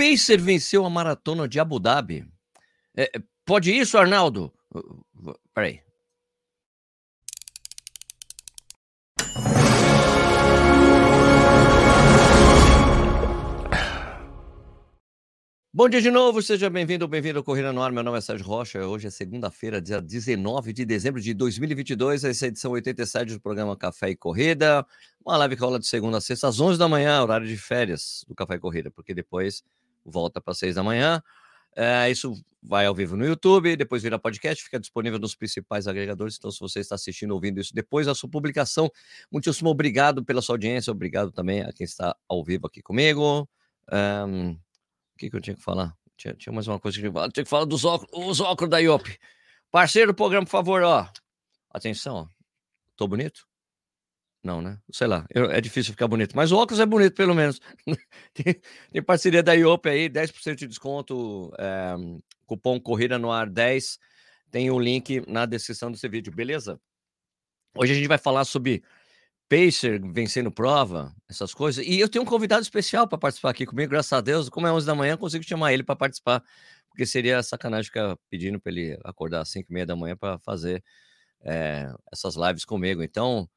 [0.00, 2.26] Pacer venceu a maratona de Abu Dhabi.
[2.96, 4.50] É, pode isso, Arnaldo?
[5.52, 5.82] Peraí.
[15.70, 17.92] Bom dia de novo, seja bem-vindo ou bem-vindo ao Corrida no Ar.
[17.92, 18.86] Meu nome é Sérgio Rocha.
[18.86, 22.24] Hoje é segunda-feira, dia 19 de dezembro de 2022.
[22.24, 24.86] Essa é a edição 87 do programa Café e Corrida.
[25.22, 28.24] Uma live que rola de segunda a sexta às 11 da manhã, horário de férias
[28.26, 29.62] do Café e Corrida, porque depois
[30.04, 31.22] volta para 6 da manhã.
[31.76, 36.36] É, isso vai ao vivo no YouTube, depois vira podcast, fica disponível nos principais agregadores.
[36.36, 38.90] Então, se você está assistindo, ouvindo isso depois da sua publicação,
[39.30, 43.48] muitíssimo obrigado pela sua audiência, obrigado também a quem está ao vivo aqui comigo.
[43.92, 44.58] Um,
[45.20, 45.94] que, que eu tinha que falar?
[46.16, 47.32] Tinha, tinha mais uma coisa que eu tinha que falar.
[47.32, 49.18] Tinha que falar dos óculos, os óculos da IOP.
[49.70, 51.06] Parceiro do programa, por favor, ó.
[51.70, 52.26] Atenção, ó.
[52.96, 53.49] Tô bonito?
[54.42, 54.78] Não, né?
[54.90, 57.60] Sei lá, eu, é difícil ficar bonito, mas o óculos é bonito, pelo menos.
[58.32, 61.94] tem, tem, parceria da IOP aí, 10% de desconto, é,
[62.46, 63.98] cupom Corrida no Ar 10.
[64.50, 66.80] Tem o link na descrição desse vídeo, beleza?
[67.76, 68.82] Hoje a gente vai falar sobre
[69.50, 71.84] Pacer vencendo prova, essas coisas.
[71.84, 74.48] E eu tenho um convidado especial para participar aqui comigo, graças a Deus.
[74.48, 76.40] Como é 11 da manhã, consigo chamar ele para participar,
[76.88, 80.38] porque seria sacanagem ficar pedindo para ele acordar às 5 e meia da manhã para
[80.38, 80.84] fazer
[81.42, 83.02] é, essas lives comigo.
[83.02, 83.50] Então,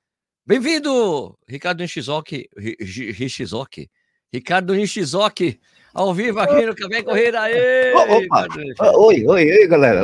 [0.45, 3.89] bem-vindo, Ricardo Nishizoki, Rishizoki,
[4.31, 5.59] Ricardo Nishizoki,
[5.93, 7.41] ao vivo aqui no Café Corrida.
[7.41, 8.47] Aê, Opa!
[8.97, 10.01] Oi, oi, oi, galera.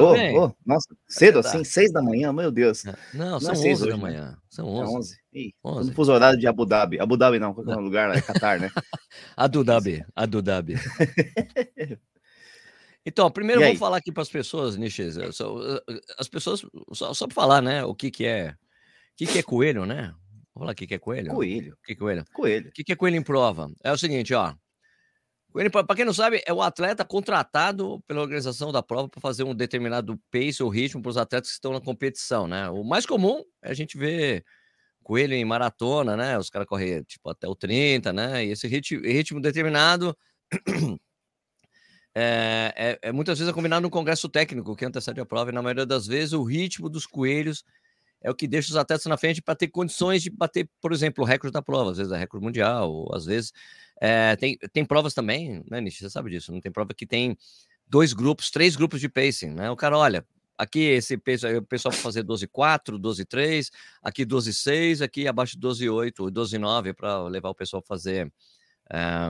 [0.66, 2.84] Nossa, cedo assim, seis da manhã, meu Deus.
[3.14, 3.96] Não, não são é seis da né?
[3.96, 4.38] manhã.
[4.50, 4.82] São onze.
[4.82, 5.20] É onze.
[5.34, 5.94] Ih, 11.
[5.94, 7.00] fuso horário de Abu Dhabi.
[7.00, 8.16] Abu Dhabi não, qual é lugar lá?
[8.16, 8.72] É Qatar, né?
[9.36, 10.76] Abu Dhabi, Abu Dhabi.
[13.06, 15.18] Então, primeiro vamos falar aqui para as pessoas, Niches.
[16.18, 16.62] As pessoas,
[16.94, 17.84] só, só para falar, né?
[17.84, 18.50] O que, que é.
[18.50, 18.56] O
[19.16, 20.14] que, que é coelho, né?
[20.54, 21.34] Vamos falar o que, é coelho?
[21.34, 21.74] Coelho.
[21.74, 22.26] O que, é coelho?
[22.34, 22.70] Coelho.
[22.70, 23.72] O que, é coelho em prova?
[23.84, 24.54] É o seguinte, ó.
[25.52, 29.56] Para quem não sabe, é o atleta contratado pela organização da prova para fazer um
[29.56, 32.70] determinado pace ou ritmo para os atletas que estão na competição, né?
[32.70, 34.46] O mais comum é a gente ver
[35.02, 36.38] coelho em maratona, né?
[36.38, 38.46] Os caras correm tipo até o 30, né?
[38.46, 40.16] E esse ritmo, ritmo determinado
[42.14, 45.54] é, é, é, muitas vezes é combinado no congresso técnico que antecede a prova, e
[45.54, 47.64] na maioria das vezes o ritmo dos coelhos
[48.22, 51.24] é o que deixa os atletas na frente para ter condições de bater, por exemplo,
[51.24, 53.54] o recorde da prova, às vezes é recorde mundial, ou às vezes
[54.02, 56.00] é, tem, tem provas também, né, Nish?
[56.00, 57.38] Você sabe disso, não tem prova que tem
[57.88, 59.72] dois grupos, três grupos de pacing, né?
[59.72, 60.26] O cara, olha,
[60.58, 63.70] aqui esse o pessoal vai fazer 12,4, 12,3,
[64.04, 68.32] aqui 12,6, aqui abaixo de 12,8, 12,9 para levar o pessoal a fazer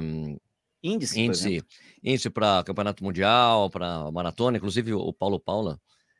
[0.01, 0.37] um,
[0.81, 1.63] índice, índice,
[2.03, 5.79] índice para campeonato mundial, para maratona, inclusive o Paulo Paula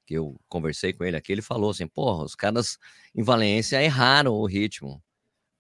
[0.10, 2.80] que eu conversei com ele aqui, ele falou assim: porra, os caras
[3.14, 5.00] em Valência erraram o ritmo.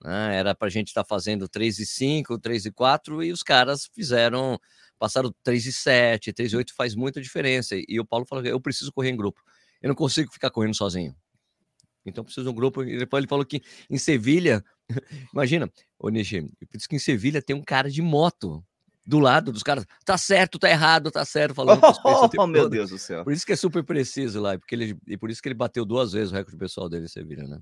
[0.03, 0.37] Né?
[0.37, 3.43] Era para a gente estar tá fazendo 3 e 5, 3 e 4, e os
[3.43, 4.59] caras fizeram,
[4.97, 7.75] passaram 3 e 7, 3 e 8 faz muita diferença.
[7.87, 9.39] E o Paulo falou: eu preciso correr em grupo.
[9.83, 11.15] Eu não consigo ficar correndo sozinho.
[12.03, 12.83] Então preciso de um grupo.
[12.83, 14.65] E depois ele falou que em Sevilha,
[15.31, 18.65] imagina, o Nishi, disse que em Sevilha tem um cara de moto
[19.09, 19.85] do lado dos caras.
[20.05, 23.23] Tá certo, tá errado, tá certo, falando oh, oh meu Deus do céu.
[23.23, 25.83] Por isso que é super preciso lá, porque ele, e por isso que ele bateu
[25.83, 27.59] duas vezes o recorde pessoal dele em Sevilha, né?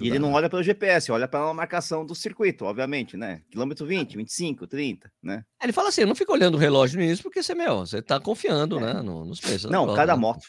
[0.00, 3.42] e ele não olha pelo GPS, olha pela marcação do circuito, obviamente, né?
[3.50, 5.44] Quilômetro 20, 25, 30, né?
[5.62, 8.18] Ele fala assim: eu não fico olhando o relógio nisso, porque você, meu, você tá
[8.18, 8.94] confiando, é.
[8.94, 9.02] né?
[9.02, 9.70] No, nos preços.
[9.70, 10.20] Não, cada né?
[10.20, 10.46] moto.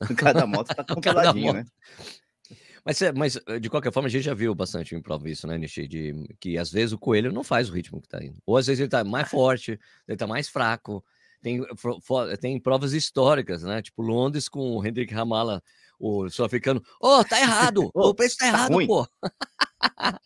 [0.16, 1.64] Cada moto tá controladinho, né?
[2.86, 5.58] Mas, mas, eh, de qualquer forma, a gente já viu bastante em prova isso, né,
[5.58, 5.88] Nishi?
[5.88, 8.40] De que às vezes o coelho não faz o ritmo que tá indo.
[8.46, 9.76] Ou às vezes ele tá mais forte,
[10.06, 11.04] ele tá mais fraco.
[11.42, 11.60] Tem,
[12.40, 13.82] tem provas históricas, né?
[13.82, 15.60] Tipo Londres com o Hendrik Ramala,
[15.98, 16.80] o sul-africano.
[17.00, 17.90] Ô, oh, tá errado!
[17.92, 18.86] o preço tá, tá errado, ruim.
[18.86, 19.04] pô!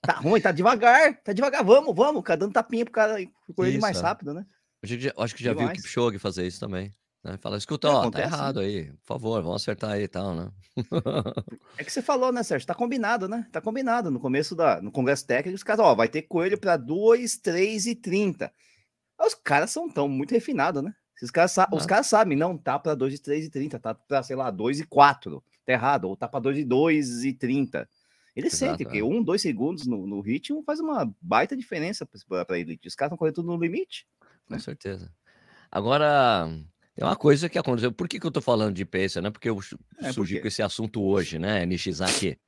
[0.03, 1.65] tá ruim, tá devagar, tá devagar.
[1.65, 3.17] Vamos, vamos, cara, dando tapinha pro cara
[3.57, 4.03] correr mais é.
[4.03, 4.45] rápido, né?
[4.83, 5.71] Eu acho que já Demais.
[5.71, 6.93] viu o Kipchoge fazer isso também.
[7.23, 7.37] Né?
[7.39, 8.67] Fala, escuta, ó, tá acontece, tá errado né?
[8.67, 10.51] aí, por favor, vamos acertar aí e tal, né?
[11.77, 12.67] é que você falou, né, Sérgio?
[12.67, 13.47] Tá combinado, né?
[13.53, 14.11] Tá combinado.
[14.11, 17.87] No começo da, no Congresso Técnico, os caras, ó, vai ter coelho para 2, 3
[17.87, 18.51] e 30.
[19.19, 20.95] Os caras são tão muito refinados, né?
[21.23, 21.69] Os caras, ah.
[21.71, 24.51] os caras sabem, não, tá para 2 e 3 e 30, tá para, sei lá,
[24.51, 25.45] 2 e 4.
[25.67, 27.87] Tá errado, ou tá para 2 e 2 e 30.
[28.35, 29.05] Eles Exato, sentem que é.
[29.05, 32.89] um, dois segundos no, no ritmo faz uma baita diferença para elite.
[32.89, 34.07] Os caras estão correndo tudo no limite.
[34.47, 34.59] Com né?
[34.59, 35.13] certeza.
[35.71, 36.49] Agora,
[36.97, 37.93] é uma coisa que aconteceu.
[37.93, 39.31] Por que, que eu tô falando de pacer, né?
[39.31, 39.59] Porque eu
[40.01, 42.39] é surgi com esse assunto hoje, né, Nishizaki?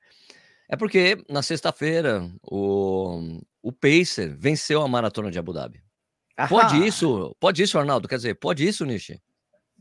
[0.69, 5.83] É porque na sexta-feira o, o Pacer venceu a maratona de Abu Dhabi.
[6.37, 6.49] Ahá.
[6.49, 7.37] Pode isso?
[7.39, 8.09] Pode isso, Arnaldo?
[8.09, 9.21] Quer dizer, pode isso, Nishi?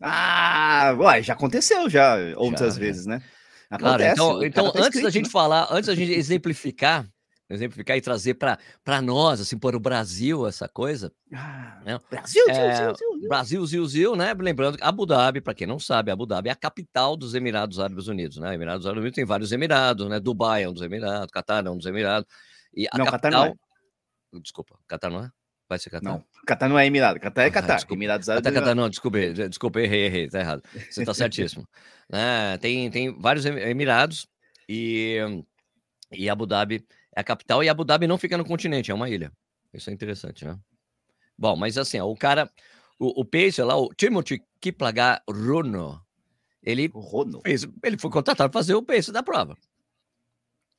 [0.01, 3.11] Ah, uai, já aconteceu já outras já, vezes, já.
[3.11, 3.23] né?
[3.69, 7.07] Acontece, claro, então, então tá antes da gente falar, antes da gente exemplificar
[7.53, 11.11] exemplificar e trazer para nós, assim, para o Brasil, essa coisa.
[11.33, 11.99] Ah, né?
[12.09, 13.29] Brasil, é, Zil, Zil, Zil.
[13.29, 14.33] Brasil, Zil, Zil, né?
[14.33, 17.79] Lembrando que Abu Dhabi, para quem não sabe, Abu Dhabi é a capital dos Emirados
[17.79, 18.53] Árabes Unidos, né?
[18.53, 20.19] Emirados Árabes Unidos tem vários Emirados, né?
[20.19, 22.27] Dubai é um dos Emirados, Qatar é um dos Emirados.
[22.73, 23.31] E a não, capital...
[23.31, 24.41] Qatar não é.
[24.41, 25.31] Desculpa, Qatar não é?
[25.67, 26.13] Vai ser Qatar?
[26.13, 27.75] Não, Qatar não é Emirado, Qatar é ah, Qatar.
[27.77, 27.95] Desculpa.
[27.95, 29.19] Emirados Árabes Qatar, Qatar, não, desculpa,
[29.49, 30.63] desculpa, errei, errei, tá errado.
[30.89, 31.67] Você tá certíssimo.
[32.11, 34.27] é, tem, tem vários Emirados
[34.67, 35.17] e,
[36.11, 39.09] e Abu Dhabi é a capital, e Abu Dhabi não fica no continente, é uma
[39.09, 39.31] ilha.
[39.73, 40.57] Isso é interessante, né?
[41.37, 42.49] Bom, mas assim, ó, o cara,
[42.99, 46.01] o, o Pacer lá, o Timothy Kiplagar Rono,
[46.61, 47.41] ele, Rono.
[47.41, 49.57] Fez, ele foi contratado para fazer o Pacer da prova.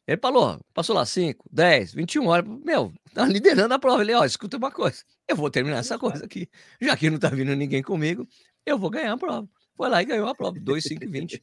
[0.07, 4.03] Ele falou, passou lá 5, 10, 21 horas, meu, tá liderando a prova.
[4.03, 6.49] Ele, ó, escuta uma coisa, eu vou terminar essa coisa aqui.
[6.81, 8.27] Já que não tá vindo ninguém comigo,
[8.67, 9.49] eu vou ganhar a prova.
[9.77, 11.43] Foi lá e ganhou a prova, 2, 5 e 20.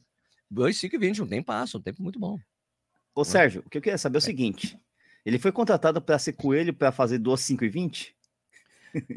[0.50, 2.38] 2, 5 e 20, um tempo passa, um tempo muito bom.
[3.20, 4.78] Ô, Sérgio, o que eu queria saber é o seguinte:
[5.26, 8.16] ele foi contratado para ser coelho para fazer 2, 5 e 20?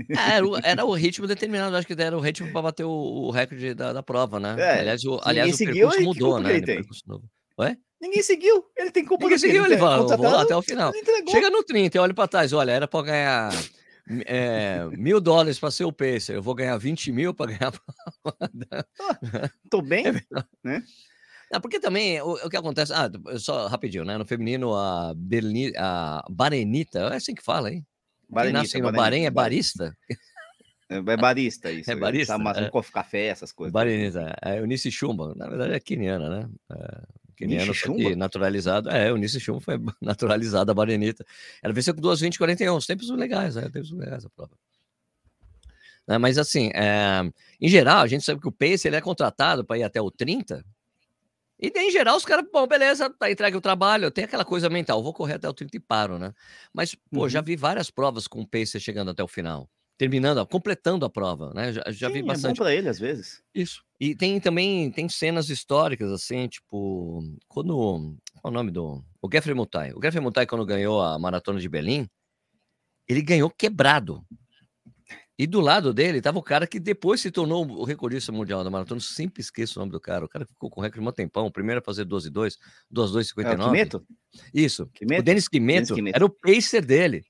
[0.10, 2.92] É, era, o, era, o, ritmo determinado, acho que era o ritmo para bater o,
[2.92, 4.56] o, recorde da, da, prova, né?
[4.60, 6.62] É, aliás, o, aliás, o seguiu, percurso mudou, né?
[7.58, 7.78] Ué?
[8.00, 10.92] Ninguém seguiu, ele tem culpa Ninguém seguiu, ele vou lá até o final.
[11.32, 13.52] Chega no 30, eu olho para trás, olha, era para ganhar
[14.26, 17.72] é, mil dólares para ser o pacer, eu vou ganhar 20 mil para ganhar a
[17.72, 18.86] prova.
[19.72, 20.24] Tô bem, é
[20.64, 20.84] né?
[21.60, 22.94] Porque também o, o, que acontece.
[22.94, 24.18] Ah, só rapidinho, né?
[24.18, 27.86] No feminino, a, Berni, a Barenita, é assim que fala, hein?
[28.30, 29.96] Barenita, nasce no Bahrein é barista?
[30.90, 31.92] É, é barista, isso.
[31.92, 32.34] É barista.
[32.34, 32.72] Tá, mas é.
[32.92, 33.72] café, essas coisas.
[33.72, 36.50] Barenita, é Eunice Chumba, na verdade é queniana, né?
[36.72, 37.02] É,
[37.36, 38.90] queniana foi naturalizado.
[38.90, 41.26] É, Eunice Chumba foi naturalizada a Barenita.
[41.62, 43.70] Ela venceu com 2,20 41, os tempos legais, né?
[43.70, 44.52] Tempos legais a prova.
[46.08, 47.22] Né, mas assim, é,
[47.62, 50.12] em geral, a gente sabe que o Pace ele é contratado para ir até o
[50.12, 50.64] 30,
[51.64, 55.02] e em geral, os caras, bom, beleza, tá entregue o trabalho, tem aquela coisa mental,
[55.02, 56.34] vou correr até o 30 e paro, né?
[56.74, 57.30] Mas, pô, uhum.
[57.30, 61.54] já vi várias provas com o pacer chegando até o final, terminando, completando a prova,
[61.54, 61.72] né?
[61.72, 62.58] Já, já Sim, vi bastante.
[62.58, 63.42] É bom pra ele, às vezes.
[63.56, 63.82] Isso.
[63.98, 67.74] E tem também, tem cenas históricas, assim, tipo, quando,
[68.42, 69.02] qual é o nome do...
[69.22, 69.94] O Geoffrey Mutai.
[69.94, 72.10] O Geoffrey Mutai, quando ganhou a Maratona de Berlim,
[73.08, 74.22] ele ganhou quebrado.
[75.38, 78.70] E do lado dele estava o cara que depois se tornou o recordista mundial da
[78.70, 79.02] maratona.
[79.02, 80.24] Sempre esqueço o nome do cara.
[80.24, 81.48] O cara ficou com o recorde de um tempão.
[81.48, 82.58] O primeiro a fazer 12 2,
[82.90, 83.52] 12 2 59.
[83.52, 84.06] É, Quimeto?
[84.54, 84.88] Isso.
[84.94, 85.22] Quimeto?
[85.22, 87.26] O Denis Quimeto, era o pacer dele.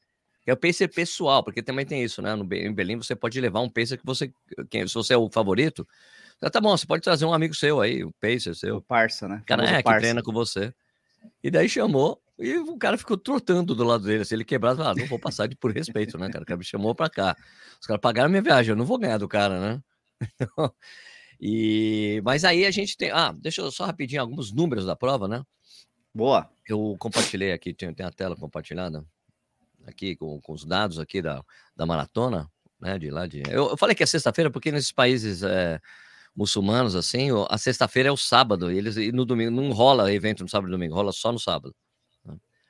[0.46, 2.36] É o pacer pessoal, porque também tem isso, né?
[2.36, 4.30] No, em Berlim você pode levar um pacer que você,
[4.70, 5.88] quem, se você é o favorito,
[6.52, 8.78] tá bom, você pode trazer um amigo seu aí, o pacer seu.
[8.78, 9.40] O parça, né?
[9.42, 10.74] O cara é, que treina com você.
[11.42, 14.20] E daí chamou, e o cara ficou trotando do lado dele.
[14.20, 16.44] Se assim, ele quebrado, ah, não vou passar de por respeito, né, cara?
[16.44, 17.36] O cara me chamou pra cá.
[17.80, 19.84] Os caras pagaram minha viagem, eu não vou ganhar do cara, né?
[21.40, 22.22] e...
[22.26, 23.12] Mas aí a gente tem.
[23.12, 25.44] Ah, deixa eu só rapidinho alguns números da prova, né?
[26.14, 26.50] Boa.
[26.68, 29.06] Eu compartilhei aqui, tem, tem a tela compartilhada
[29.86, 31.44] aqui com, com os dados aqui da,
[31.76, 32.50] da maratona,
[32.80, 32.98] né?
[32.98, 33.44] De lá de.
[33.48, 35.44] Eu, eu falei que é sexta-feira porque nesses países.
[35.44, 35.80] É
[36.36, 40.42] muçulmanos, assim, a sexta-feira é o sábado, e eles e no domingo não rola evento
[40.42, 41.76] no sábado e domingo, rola só no sábado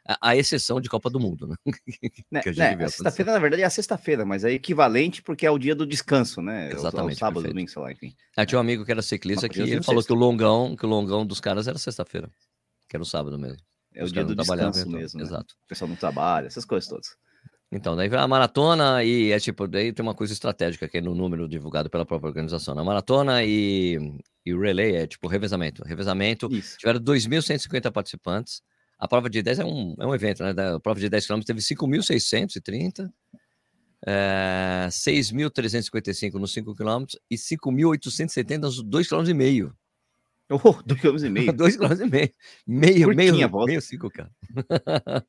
[0.06, 1.56] a, exceção de Copa do Mundo, né?
[2.32, 2.42] né,
[2.76, 5.86] né sexta-feira, na verdade, é a sexta-feira, mas é equivalente porque é o dia do
[5.86, 6.72] descanso, né?
[6.72, 7.14] Exatamente.
[7.14, 8.14] O, o sábado, domingo, sei lá, enfim.
[8.36, 10.14] Ah, tinha um amigo que era ciclista que ele falou sexta.
[10.14, 12.30] que o longão, que o longão dos caras era sexta-feira,
[12.90, 13.60] que era o sábado mesmo.
[13.96, 15.20] É Os o dia do descanso mesmo.
[15.20, 15.26] Né?
[15.26, 15.56] Exato.
[15.64, 17.16] O pessoal não trabalha, essas coisas todas.
[17.72, 21.48] Então, daí a maratona e é tipo, daí tem uma coisa estratégica aqui no número
[21.48, 22.78] divulgado pela própria organização.
[22.78, 23.98] A maratona e,
[24.46, 25.84] e o relay é tipo revezamento.
[25.84, 26.78] Revezamento, Isso.
[26.78, 28.62] tiveram 2.150 participantes.
[28.98, 30.52] A prova de 10 é um, é um evento, né?
[30.76, 33.12] A prova de 10 km teve 5.630,
[34.06, 39.76] é, 6.355 nos 5 km e 5.870 nos 2 km e meio.
[40.50, 41.54] Oh, 2 km e meio.
[41.54, 42.32] 2 km e meio.
[42.68, 44.28] Meio, meio, meio 5 km.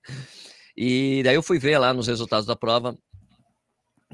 [0.76, 2.96] e daí eu fui ver lá nos resultados da prova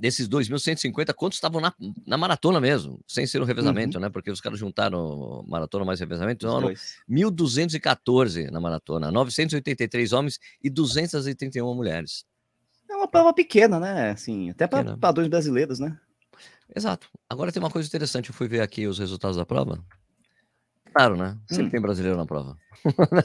[0.01, 1.73] desses 2.150, quantos estavam na,
[2.07, 4.03] na maratona mesmo, sem ser um revezamento, uhum.
[4.03, 4.09] né?
[4.09, 6.75] Porque os caras juntaram maratona mais revezamento, então eram
[7.09, 12.25] 1.214 na maratona, 983 homens e 231 mulheres.
[12.91, 14.11] É uma prova pequena, né?
[14.11, 15.97] Assim, até para padrões brasileiros, né?
[16.75, 17.09] Exato.
[17.29, 19.85] Agora tem uma coisa interessante, eu fui ver aqui os resultados da prova.
[20.93, 21.37] Claro, né?
[21.49, 21.71] Sempre hum.
[21.71, 22.57] tem brasileiro na prova.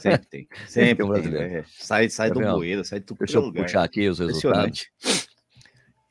[0.00, 0.48] Sempre tem.
[0.66, 1.48] Sempre, Sempre tem um brasileiro.
[1.48, 1.64] Tem, é.
[1.68, 4.86] Sai, sai do bueiro, sai do Deixa eu puxar aqui os resultados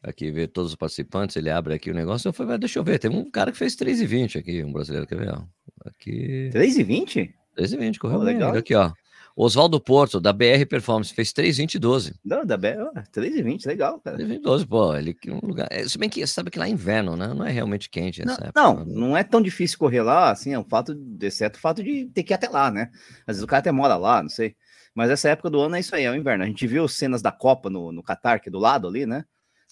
[0.06, 3.00] aqui ver todos os participantes, ele abre aqui o negócio, eu falei, deixa eu ver,
[3.00, 5.34] tem um cara que fez 3,20 aqui, um brasileiro, quer ver?
[5.34, 5.42] Ó.
[5.86, 6.50] Aqui...
[6.54, 7.34] 3,20?
[7.58, 8.56] 3,20, correu oh, bem, legal.
[8.56, 8.92] aqui, ó.
[9.38, 12.16] Oswaldo Porto, da BR Performance, fez 3,20 12.
[12.24, 12.78] Não, da BR,
[13.14, 14.18] 3,20, legal, cara.
[14.18, 15.68] 3,20 12, pô, ele um lugar.
[15.70, 17.34] É, se bem que você sabe que lá é inverno, né?
[17.34, 18.62] Não é realmente quente essa não, época.
[18.62, 22.06] Não, não é tão difícil correr lá, assim, é um fato, exceto o fato de
[22.06, 22.90] ter que ir até lá, né?
[23.28, 24.56] Às vezes o cara até mora lá, não sei.
[24.94, 26.46] Mas essa época do ano é isso aí, é o inverno.
[26.46, 29.26] A gente viu cenas da Copa no, no Catar, que é do lado ali, né?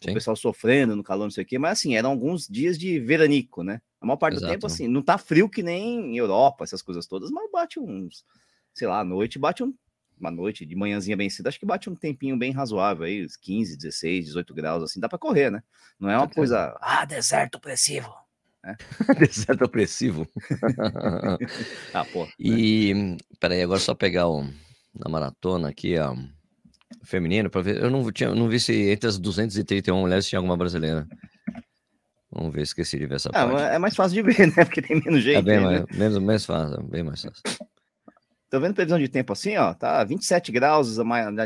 [0.03, 0.11] Sim.
[0.11, 2.99] O pessoal sofrendo no calor, não sei o quê, mas assim, eram alguns dias de
[2.99, 3.81] veranico, né?
[4.01, 4.47] A maior parte Exato.
[4.47, 8.25] do tempo, assim, não tá frio que nem Europa, essas coisas todas, mas bate uns,
[8.73, 9.73] sei lá, à noite bate um,
[10.19, 13.35] uma noite, de manhãzinha bem cedo, acho que bate um tempinho bem razoável aí, uns
[13.37, 15.63] 15, 16, 18 graus, assim, dá para correr, né?
[15.99, 18.13] Não é uma tá coisa, ah, deserto opressivo.
[18.65, 18.75] É.
[19.19, 20.27] deserto opressivo.
[21.93, 22.27] ah, pô.
[22.39, 23.17] E, né?
[23.39, 24.43] peraí, agora só pegar o,
[24.93, 26.15] na maratona aqui, ó,
[27.03, 30.57] feminino, para ver, eu não, tinha, não vi se entre as 231 mulheres tinha alguma
[30.57, 31.07] brasileira.
[32.31, 33.75] Vamos ver, esqueci de ver essa ah, parte.
[33.75, 34.65] É mais fácil de ver, né?
[34.65, 35.39] Porque tem menos jeito.
[35.39, 37.43] É bem mais, menos, mais fácil, bem mais fácil.
[38.49, 40.97] Tô vendo previsão de tempo assim, ó, tá 27 graus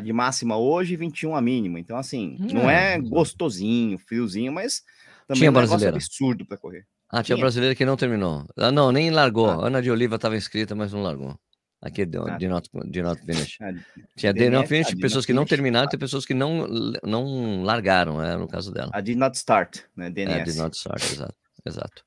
[0.04, 1.80] de máxima hoje e 21 a mínima.
[1.80, 4.82] Então, assim, hum, não é gostosinho, friozinho, mas
[5.28, 5.96] também tinha é um brasileira.
[5.96, 6.86] absurdo para correr.
[7.10, 8.46] Ah, tinha, tinha brasileira que não terminou.
[8.58, 9.50] Ah, não, nem largou.
[9.50, 9.68] Ah.
[9.68, 11.38] Ana de Oliva estava inscrita, mas não largou.
[11.82, 12.38] Aqui de, ah.
[12.50, 13.58] not, de not finish.
[13.62, 13.72] Ah,
[14.16, 16.68] tinha de not finish, pessoas que não terminaram, tem pessoas que não,
[17.04, 18.90] não largaram, é, no caso dela.
[18.94, 20.10] A did not start, né?
[20.10, 20.40] DNS.
[20.40, 21.36] É, did not start, exato.
[21.66, 22.04] exato.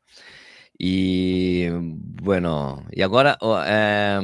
[0.78, 1.68] E,
[2.22, 4.18] bueno, e agora, é,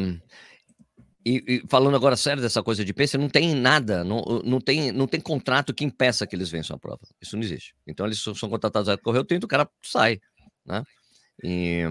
[1.25, 4.91] e, e, falando agora sério dessa coisa de pace, não tem nada, não, não, tem,
[4.91, 7.01] não tem contrato que impeça que eles vençam a prova.
[7.21, 7.75] Isso não existe.
[7.87, 10.19] Então eles são contratados a correr o tempo, o cara sai,
[10.65, 10.83] né?
[11.45, 11.83] E,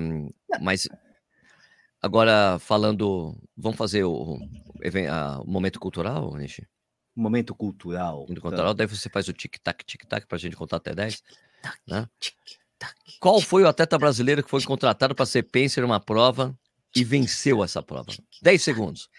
[0.59, 0.87] mas
[2.05, 6.67] agora falando, vamos fazer o, o, o momento cultural, Nishi?
[7.15, 8.21] Momento cultural.
[8.21, 11.23] Momento cultural, daí você faz o tic-tac, tic-tac pra gente contar até 10.
[11.87, 12.07] Né?
[13.19, 16.55] Qual foi o atleta brasileiro que foi contratado para ser pacer numa prova
[16.95, 18.13] e venceu essa prova?
[18.41, 19.09] 10 segundos.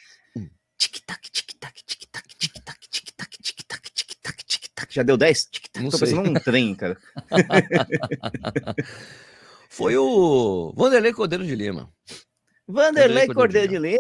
[0.79, 4.95] Tic-tac, tic-tac, tic-tac, tic-tac, tic-tac, tic-tac, tic-tac, tic-tac.
[4.95, 5.47] Já deu 10?
[5.47, 5.91] Tic-tac.
[5.91, 6.09] Tô sei.
[6.09, 6.97] pensando num trem, cara.
[9.69, 11.91] Foi o Vanderlei Cordeiro de Lima.
[12.67, 13.99] Vanderlei, Cordeiro, de Lima.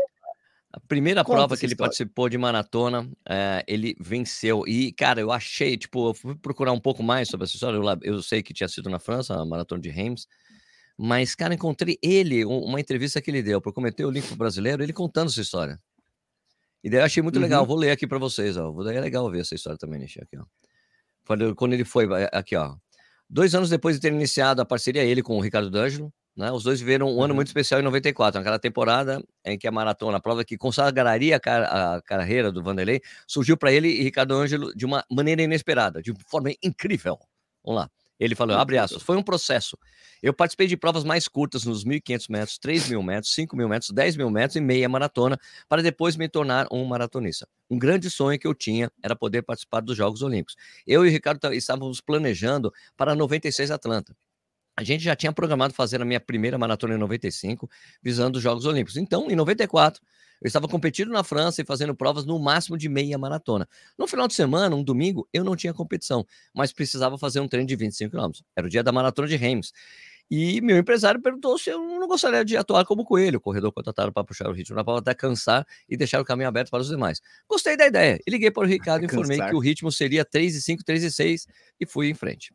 [0.73, 1.89] A primeira Conta prova que ele história.
[1.89, 4.67] participou de maratona, é, ele venceu.
[4.67, 7.77] E, cara, eu achei, tipo, eu fui procurar um pouco mais sobre essa história.
[7.77, 10.27] Eu, eu sei que tinha sido na França, a maratona de Reims.
[10.99, 15.29] Mas, cara, encontrei ele, uma entrevista que ele deu para o link brasileiro, ele contando
[15.29, 15.81] essa história.
[16.83, 17.43] E daí eu achei muito uhum.
[17.43, 17.65] legal.
[17.67, 18.71] Vou ler aqui para vocês, ó.
[18.83, 20.45] Daí é legal ver essa história também, Nishi, aqui, ó.
[21.27, 22.77] Quando, quando ele foi, aqui, ó.
[23.29, 26.53] Dois anos depois de ter iniciado a parceria ele com o Ricardo D'Angelo, né?
[26.53, 27.23] Os dois viveram um uhum.
[27.23, 31.37] ano muito especial em 94, naquela temporada em que a maratona, a prova que consagraria
[31.37, 35.43] a, car a carreira do Vanderlei, surgiu para ele e Ricardo Ângelo de uma maneira
[35.43, 37.19] inesperada, de forma incrível.
[37.65, 37.91] Vamos lá.
[38.19, 39.77] Ele falou, abre aspas, foi um processo.
[40.23, 44.57] Eu participei de provas mais curtas nos 1.500 metros, 3.000 metros, 5.000 metros, 10.000 metros
[44.57, 45.39] e meia maratona,
[45.69, 47.47] para depois me tornar um maratonista.
[47.71, 50.57] Um grande sonho que eu tinha era poder participar dos Jogos Olímpicos.
[50.87, 54.17] Eu e o Ricardo estávamos planejando para 96 Atlanta.
[54.77, 57.69] A gente já tinha programado fazer a minha primeira maratona em 95,
[58.03, 58.97] visando os Jogos Olímpicos.
[58.99, 60.03] Então, em 94,
[60.43, 63.67] eu estava competindo na França e fazendo provas no máximo de meia maratona.
[63.97, 67.67] No final de semana, um domingo, eu não tinha competição, mas precisava fazer um treino
[67.67, 68.31] de 25 km.
[68.55, 69.73] Era o dia da maratona de Reims.
[70.31, 74.25] E meu empresário perguntou se eu não gostaria de atuar como coelho, corredor contratado para
[74.25, 77.23] puxar o ritmo na prova até cansar e deixar o caminho aberto para os demais.
[77.49, 80.57] Gostei da ideia e liguei para o Ricardo e informei que o ritmo seria 3
[80.57, 81.47] e 5, 3 e 6
[81.81, 82.53] e fui em frente.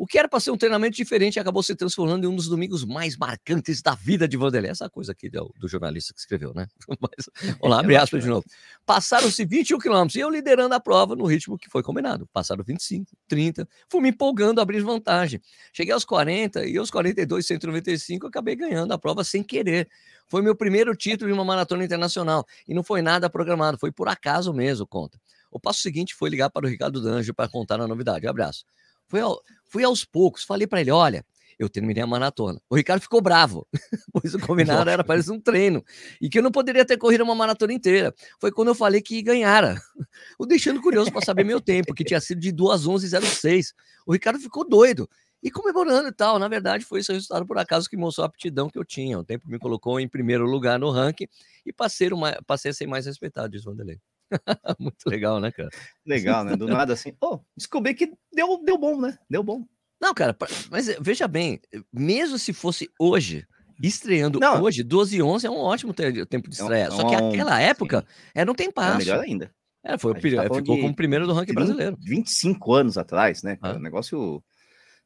[0.00, 2.86] O que era para ser um treinamento diferente acabou se transformando em um dos domingos
[2.86, 4.70] mais marcantes da vida de Vanderlei.
[4.70, 6.66] Essa coisa aqui do, do jornalista que escreveu, né?
[6.98, 7.28] Mas,
[7.60, 8.42] vamos lá, abre aspas de novo.
[8.86, 12.26] Passaram-se 21 quilômetros e eu liderando a prova no ritmo que foi combinado.
[12.32, 15.38] Passaram 25, 30, fui me empolgando, abrir vantagem.
[15.70, 19.86] Cheguei aos 40 e aos 42, 195, acabei ganhando a prova sem querer.
[20.28, 24.08] Foi meu primeiro título de uma maratona internacional e não foi nada programado, foi por
[24.08, 25.20] acaso mesmo, conta.
[25.50, 28.26] O passo seguinte foi ligar para o Ricardo Danjo para contar a novidade.
[28.26, 28.64] Abraço.
[29.10, 31.26] Fui, ao, fui aos poucos, falei para ele: olha,
[31.58, 32.62] eu terminei a maratona.
[32.70, 33.66] O Ricardo ficou bravo,
[34.14, 35.84] pois o combinado era para um treino
[36.20, 38.14] e que eu não poderia ter corrido uma maratona inteira.
[38.38, 39.82] Foi quando eu falei que ganhara,
[40.38, 43.74] o deixando curioso para saber meu tempo, que tinha sido de 2:11:06.
[44.06, 45.10] O Ricardo ficou doido
[45.42, 46.38] e comemorando e tal.
[46.38, 49.18] Na verdade, foi esse resultado por acaso que mostrou a aptidão que eu tinha.
[49.18, 51.26] O tempo me colocou em primeiro lugar no ranking
[51.66, 53.98] e passei, uma, passei a ser mais respeitado, diz Vanderlei.
[54.78, 55.68] Muito legal, né, cara?
[56.06, 56.56] Legal, né?
[56.56, 59.18] Do nada assim, oh, descobri que deu, deu bom, né?
[59.28, 59.64] Deu bom.
[60.00, 60.36] Não, cara,
[60.70, 61.60] mas eh, veja bem,
[61.92, 63.46] mesmo se fosse hoje,
[63.82, 66.84] estreando não, hoje, 12 e 11 é um ótimo tempo de estreia.
[66.84, 68.30] É um, Só que aquela época sim.
[68.34, 68.94] era um tempasso.
[68.94, 69.54] É melhor ainda.
[69.84, 71.96] É, foi o, tá ficou como primeiro do ranking 20, brasileiro.
[72.00, 73.58] 25 anos atrás, né?
[73.62, 73.72] Ah.
[73.72, 74.42] O negócio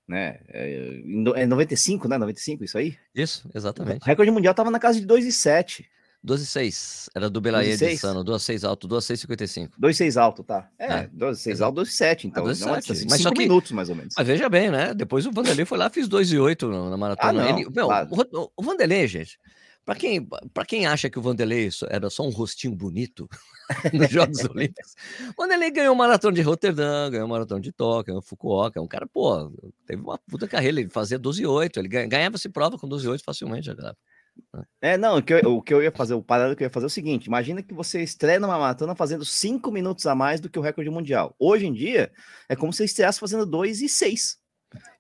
[0.07, 0.41] né?
[0.49, 1.03] É,
[1.37, 2.19] é 95, né?
[2.19, 2.97] 95, isso aí?
[3.15, 4.03] Isso, exatamente.
[4.03, 5.85] O recorde mundial tava na casa de 2,7.
[6.25, 7.11] 12,6.
[7.15, 8.25] Era do Belaia de Sano.
[8.25, 9.71] 2,6 alto, 2,6,55.
[9.79, 10.71] 2,6 alto, tá.
[10.79, 12.25] É, 2,6 alto, 2,7.
[12.25, 14.15] Então, é, 2, assim, mas só que, minutos mais ou menos.
[14.17, 14.95] Mas veja bem, né?
[14.95, 17.43] Depois o Vanderlei foi lá, fiz 2,8 na maratona.
[17.43, 18.09] Ah, não, Ele, meu, claro.
[18.33, 19.39] o, o Vanderlei, gente,
[19.85, 23.29] Para quem, pra quem acha que o Vanderlei era só um rostinho bonito
[23.93, 24.95] nos Jogos Olímpicos,
[25.37, 28.81] o Vanderlei ganhou o maratona de Rotterdam, ganhou o maratona de Tóquio, ganhou Fukuoka.
[28.81, 29.53] É um cara, pô,
[29.87, 30.81] teve uma puta carreira.
[30.81, 31.77] Ele fazia 12,8.
[31.77, 33.95] Ele ganhava-se prova com 12,8 facilmente, já
[34.81, 36.73] é, não, o que, eu, o que eu ia fazer, o paralelo que eu ia
[36.73, 40.41] fazer é o seguinte: imagina que você estreia numa maratona fazendo 5 minutos a mais
[40.41, 41.35] do que o recorde mundial.
[41.39, 42.13] Hoje em dia,
[42.49, 44.39] é como se você estreasse fazendo 2 e 6.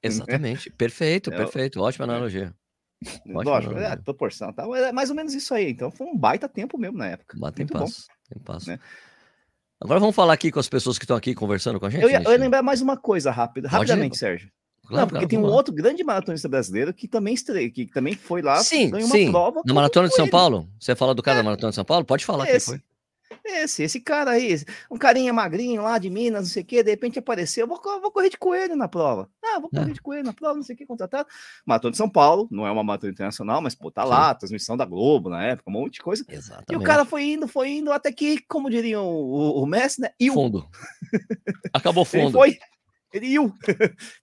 [0.02, 2.54] Exatamente, perfeito, é, perfeito, ótima analogia.
[3.26, 4.64] Lógico, é, proporção, tá?
[4.78, 5.70] é mais ou menos isso aí.
[5.70, 7.36] Então foi um baita tempo mesmo na época.
[7.38, 8.70] Bate em passo, em passo.
[8.70, 8.78] Né?
[9.80, 12.02] Agora vamos falar aqui com as pessoas que estão aqui conversando com a gente.
[12.02, 14.50] Eu ia, eu ia lembrar mais uma coisa rápida, rapidamente, Sérgio.
[14.86, 18.14] Claro, não, porque claro, tem um outro grande maratonista brasileiro que também estreia, que também
[18.14, 19.30] foi lá, sim, ganhou uma sim.
[19.30, 19.62] prova.
[19.64, 20.30] Na Maratona de São ele.
[20.30, 20.68] Paulo?
[20.78, 21.40] Você fala do cara é.
[21.40, 22.04] da Maratona de São Paulo?
[22.04, 22.94] Pode falar esse, quem foi.
[23.44, 24.58] Esse, esse cara aí,
[24.90, 28.10] um carinha magrinho lá de Minas, não sei o quê, de repente apareceu, vou, vou
[28.10, 29.28] correr de coelho na prova.
[29.42, 29.92] Ah, vou correr é.
[29.92, 31.28] de coelho na prova, não sei o que, contratado.
[31.64, 34.08] Maratona de São Paulo, não é uma maratona internacional, mas pô, tá sim.
[34.08, 36.24] lá, transmissão da Globo na época, um monte de coisa.
[36.28, 36.72] Exatamente.
[36.72, 40.10] E o cara foi indo, foi indo, até que, como diriam o, o Messi, né?
[40.18, 40.34] E o...
[40.34, 40.66] Fundo.
[41.72, 42.32] Acabou fundo.
[42.32, 42.58] Foi,
[43.14, 43.54] ele iu.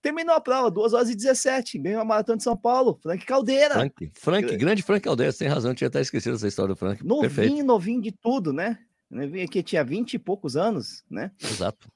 [0.02, 1.80] Terminou a prova, 2 horas e 17.
[1.80, 3.00] Ganhou a maratona de São Paulo.
[3.02, 3.74] Frank Caldeira.
[3.74, 7.04] Frank, Frank grande Frank Caldeira, tem razão, tinha até esquecido essa história do Frank.
[7.06, 7.64] Novinho, Perfeito.
[7.64, 8.78] novinho de tudo, né?
[9.10, 11.32] Vim aqui, tinha 20 e poucos anos, né?
[11.42, 11.90] Exato.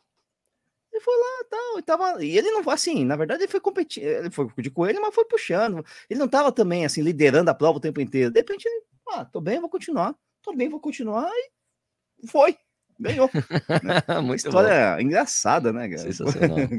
[0.92, 2.24] Ele foi lá tal, e tava.
[2.24, 5.14] E ele não foi assim, na verdade, ele foi competir, ele foi de coelho, mas
[5.14, 5.86] foi puxando.
[6.10, 8.32] Ele não tava também assim, liderando a prova o tempo inteiro.
[8.32, 11.30] De repente, ele, ah, tô bem, vou continuar, tô bem, vou continuar,
[12.22, 12.58] e foi
[13.00, 13.30] ganhou.
[13.34, 14.04] Né?
[14.20, 15.02] Uma história bom.
[15.02, 16.02] engraçada, né, cara?
[16.02, 16.58] Sensacional.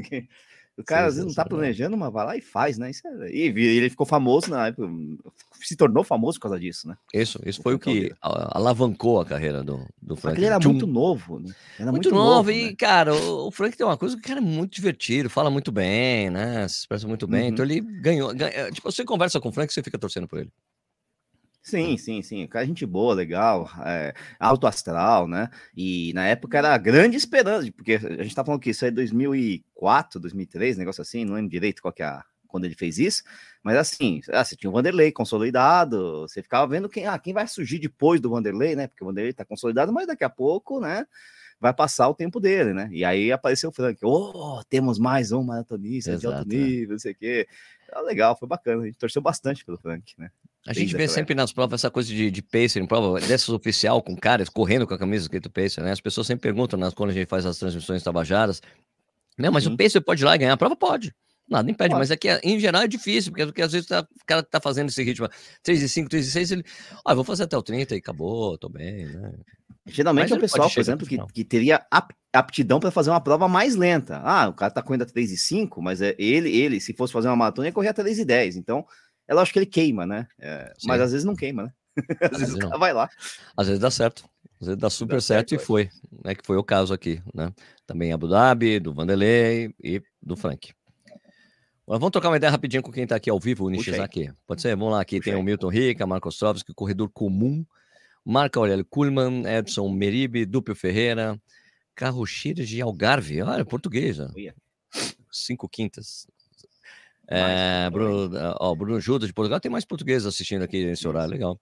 [0.77, 2.91] O cara às vezes não tá planejando, mas vai lá e faz, né?
[2.91, 3.31] Isso é...
[3.31, 4.87] E ele ficou famoso na época,
[5.59, 6.95] se tornou famoso por causa disso, né?
[7.11, 10.37] Isso, isso foi o que alavancou a carreira do, do Frank.
[10.37, 11.51] Ele era muito novo, né?
[11.79, 12.75] Era muito, muito novo, novo, e, né?
[12.77, 16.29] cara, o, Frank tem uma coisa que o cara é muito divertido, fala muito bem,
[16.29, 16.67] né?
[16.67, 17.45] Se expressa muito bem.
[17.45, 17.47] Uhum.
[17.49, 18.71] Então ele ganhou, ganhou.
[18.71, 20.51] Tipo, você conversa com o Frank, você fica torcendo por ele.
[21.67, 22.45] Sim, sim, sim.
[22.45, 25.49] O cara é gente boa, legal, é, alto astral, né?
[25.75, 28.89] E na época era a grande esperança, porque a gente tá falando que isso é
[28.89, 33.21] 2004, 2003, negócio assim, não lembro direito qual que é a, quando ele fez isso,
[33.61, 37.79] mas assim, você tinha o Vanderlei consolidado, você ficava vendo quem, ah, quem vai surgir
[37.79, 38.87] depois do Vanderlei, né?
[38.87, 41.05] Porque o Vanderlei tá consolidado, mas daqui a pouco, né?
[41.59, 42.87] Vai passar o tempo dele, né?
[42.93, 46.55] E aí apareceu o Frank, oh, temos mais um maratonista Exato, de alto é.
[46.55, 47.45] nível, não sei o quê.
[47.91, 50.31] Ah, legal, foi bacana, a gente torceu bastante pelo Frank, né?
[50.67, 54.01] A gente vê sempre nas provas essa coisa de, de pacer, em prova dessas oficial,
[54.01, 55.91] com caras correndo com a camisa escrito pacer, né?
[55.91, 58.61] As pessoas sempre perguntam nas, quando a gente faz as transmissões tabajadas,
[59.37, 59.73] não, mas Sim.
[59.73, 60.75] o pacer pode ir lá e ganhar a prova?
[60.75, 61.15] Pode.
[61.47, 61.99] Nada impede, pode.
[61.99, 64.59] mas é que em geral é difícil, porque, porque às vezes tá, o cara tá
[64.59, 65.29] fazendo esse ritmo
[65.63, 66.65] 3 e 5, 3 e 6, ele,
[67.05, 69.31] ah, vou fazer até o 30 e acabou, tô bem, né?
[69.85, 71.81] Geralmente é o pessoal, por exemplo, que, que teria
[72.33, 74.19] aptidão para fazer uma prova mais lenta.
[74.21, 77.13] Ah, o cara tá correndo a 3 e 5, mas é ele, ele, se fosse
[77.13, 78.57] fazer uma maratona, ia correr a 3 e 10.
[78.57, 78.85] Então,
[79.27, 80.27] é lógico que ele queima, né?
[80.39, 81.73] É, mas às vezes não queima, né?
[82.31, 83.09] às vezes o cara vai lá.
[83.55, 84.27] Às vezes dá certo.
[84.59, 85.89] Às vezes dá super dá certo, certo, e foi,
[86.23, 86.33] né?
[86.33, 87.51] Que foi o caso aqui, né?
[87.85, 90.73] Também Abu Dhabi, do Vanderlei e do Frank.
[91.85, 94.29] Vamos trocar uma ideia rapidinho com quem está aqui ao vivo, o Nishizaki.
[94.45, 94.75] Pode ser?
[94.75, 95.39] Vamos lá, aqui Puxa tem aí.
[95.39, 97.65] o Milton Rica, Marco Ostrovski, corredor comum,
[98.25, 101.41] Marco Aurélio Kuhlmann, Edson Meribe, Dupio Ferreira,
[101.95, 104.17] Carrochires de Algarve, olha, português,
[105.31, 106.27] cinco quintas.
[107.29, 111.59] É, Bruno, ó, Bruno Judas de Portugal, tem mais portugueses assistindo aqui nesse horário, legal.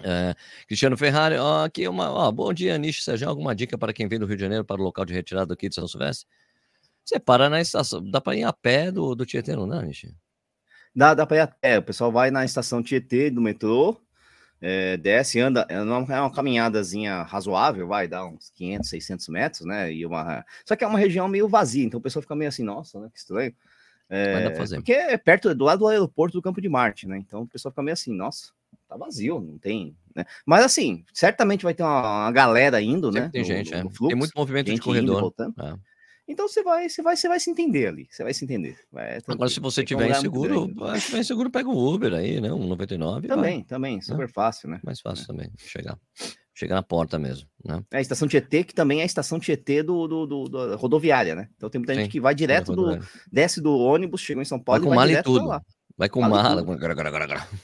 [0.00, 0.34] É,
[0.66, 4.18] Cristiano Ferrari, ó, aqui uma, ó, bom dia, Nish, Sérgio, alguma dica para quem vem
[4.18, 6.26] do Rio de Janeiro para o local de retirada aqui de São Silvestre?
[7.04, 10.06] Você para na estação, dá para ir a pé do, do Tietê, não dá, Nish?
[10.94, 14.00] Dá, dá para ir a pé, o pessoal vai na estação Tietê do metrô,
[14.60, 19.66] é, desce, anda, é uma, é uma caminhadazinha razoável, vai dar uns 500, 600 metros,
[19.66, 19.92] né?
[19.92, 22.62] E uma, só que é uma região meio vazia, então o pessoal fica meio assim,
[22.62, 23.52] nossa, né, que estranho.
[24.14, 27.16] É, porque é perto do lado do aeroporto do Campo de Marte, né?
[27.16, 28.52] Então o pessoal fica meio assim, nossa,
[28.86, 29.96] tá vazio, não tem.
[30.14, 30.26] Né?
[30.44, 33.30] Mas assim, certamente vai ter uma, uma galera indo, Sempre né?
[33.32, 34.08] Tem no, gente, no, no fluxo, é.
[34.08, 35.32] Tem muito movimento de corredor.
[35.40, 35.74] É.
[36.28, 38.06] Então você vai, você vai, você vai se entender ali.
[38.10, 38.76] Você vai se entender.
[38.92, 40.70] Vai, Agora, se você tiver inseguro,
[41.00, 42.52] se tiver inseguro, pega um Uber aí, né?
[42.52, 43.28] Um 99.
[43.28, 43.64] Também, vai.
[43.64, 44.78] também, super fácil, né?
[44.84, 45.26] Mais fácil é.
[45.26, 45.98] também, chegar.
[46.62, 47.82] Chegar na porta mesmo, né?
[47.90, 51.34] É a estação Tietê, que também é a estação Tietê do, do, do, do rodoviária,
[51.34, 51.48] né?
[51.56, 53.00] Então tem muita Sim, gente que vai direto do.
[53.32, 55.46] desce do ônibus, chega em São Paulo vai com e vai direto tudo.
[55.46, 55.60] lá.
[55.98, 56.64] Vai com mala.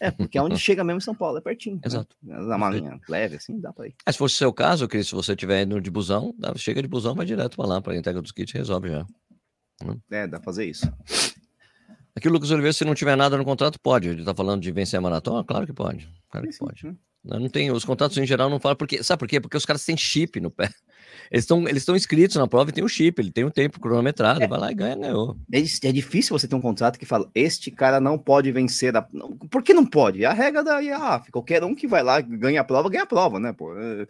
[0.00, 1.76] É, porque é onde chega mesmo em São Paulo, é pertinho.
[1.76, 1.82] Né?
[1.84, 2.16] Exato.
[2.20, 2.40] Né?
[2.40, 3.94] Na malinha leve, assim, dá pra ir.
[4.04, 6.88] É, se fosse o seu caso, Cris, se você estiver indo de busão, chega de
[6.88, 9.06] busão, vai direto pra lá, pra entrega dos kits, resolve já.
[9.84, 9.96] Né?
[10.10, 10.92] É, dá pra fazer isso.
[12.18, 14.08] Aqui o Lucas Oliveira, se não tiver nada no contrato, pode.
[14.08, 15.44] Ele tá falando de vencer a maratona?
[15.44, 16.12] Claro que pode.
[16.28, 16.96] Claro que pode.
[17.22, 19.40] Não tem, os contatos em geral não falam, porque, sabe por quê?
[19.40, 20.68] Porque os caras têm chip no pé.
[21.30, 23.80] Eles estão eles inscritos na prova e tem o um chip, ele tem um tempo
[23.80, 25.36] cronometrado, é, vai lá e ganha, ganhou.
[25.52, 29.02] É, é, difícil você ter um contrato que fala, este cara não pode vencer a...
[29.50, 30.24] Por que não pode?
[30.24, 33.38] A regra da IAF, qualquer um que vai lá ganha a prova, ganha a prova,
[33.38, 33.76] né, pô?
[33.78, 34.06] É,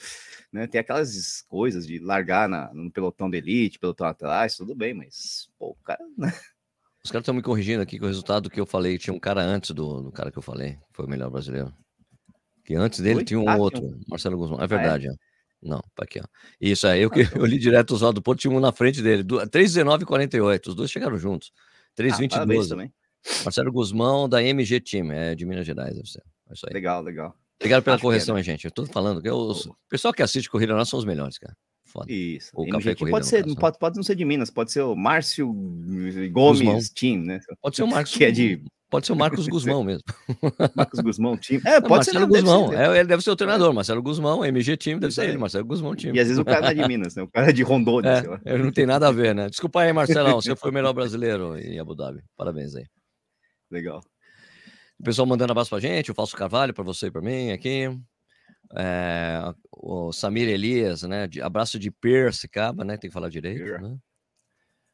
[0.52, 0.66] né?
[0.66, 5.48] Tem aquelas coisas de largar na, no pelotão de elite, pelotão atrás, tudo bem, mas,
[5.58, 6.04] pô, o cara...
[6.16, 6.32] Né?
[7.08, 8.98] Os caras estão me corrigindo aqui com o resultado que eu falei.
[8.98, 11.72] Tinha um cara antes do, do cara que eu falei, foi o melhor brasileiro.
[12.66, 13.24] Que antes dele Oi?
[13.24, 13.98] tinha um ah, outro, um...
[14.06, 14.60] Marcelo Guzmão.
[14.60, 15.16] É verdade, ah, é?
[15.62, 16.24] Não, tá aqui, ó.
[16.60, 19.24] Isso aí, eu, que, eu li direto os do Porto, tinha um na frente dele.
[19.24, 20.68] 3,19 e 48.
[20.68, 21.50] Os dois chegaram juntos.
[21.98, 22.90] 3,20 ah,
[23.42, 26.22] Marcelo Guzmão, da MG Team, é de Minas Gerais, deve ser.
[26.50, 26.74] É isso aí.
[26.74, 27.34] Legal, legal.
[27.58, 28.42] Obrigado pela Acho correção, é, né?
[28.44, 28.66] gente.
[28.66, 29.54] Eu tô falando que o
[29.88, 31.56] pessoal que assiste Corrida Nossa são os melhores, cara.
[32.00, 32.12] Foda.
[32.12, 32.50] Isso.
[32.54, 35.52] O café corrida, pode ser, pode, pode não ser de Minas, pode ser o Márcio
[36.32, 36.80] Gomes Guzmão.
[36.94, 37.40] Team, né?
[37.60, 38.14] Pode ser o Marcos.
[38.14, 40.02] que é de Pode ser o Marcos Guzmão mesmo.
[40.74, 41.60] Marcos Guzmão, time.
[41.66, 42.26] É, pode Marcelo ser.
[42.26, 42.70] Guzmão.
[42.70, 43.74] Deve ser, é, ele deve ser o treinador.
[43.74, 45.36] Marcelo Guzmão, MG time, deve ser ele.
[45.36, 46.16] Marcelo Guzmão, time.
[46.16, 47.22] E às vezes o cara é de Minas, né?
[47.22, 48.40] O cara é de Rondônia, é, sei lá.
[48.46, 49.50] Ele não tem nada a ver, né?
[49.50, 50.40] Desculpa aí, Marcelão.
[50.40, 52.22] Você foi o melhor brasileiro em Abu Dhabi.
[52.34, 52.86] Parabéns aí.
[53.70, 54.00] Legal.
[54.98, 57.90] O pessoal mandando abraço pra gente, o Falso Carvalho, pra você e pra mim aqui.
[58.76, 59.40] É,
[59.72, 61.26] o Samir Elias, né?
[61.26, 62.96] De, abraço de Piracicaba, né?
[62.96, 63.98] Tem que falar direito, né?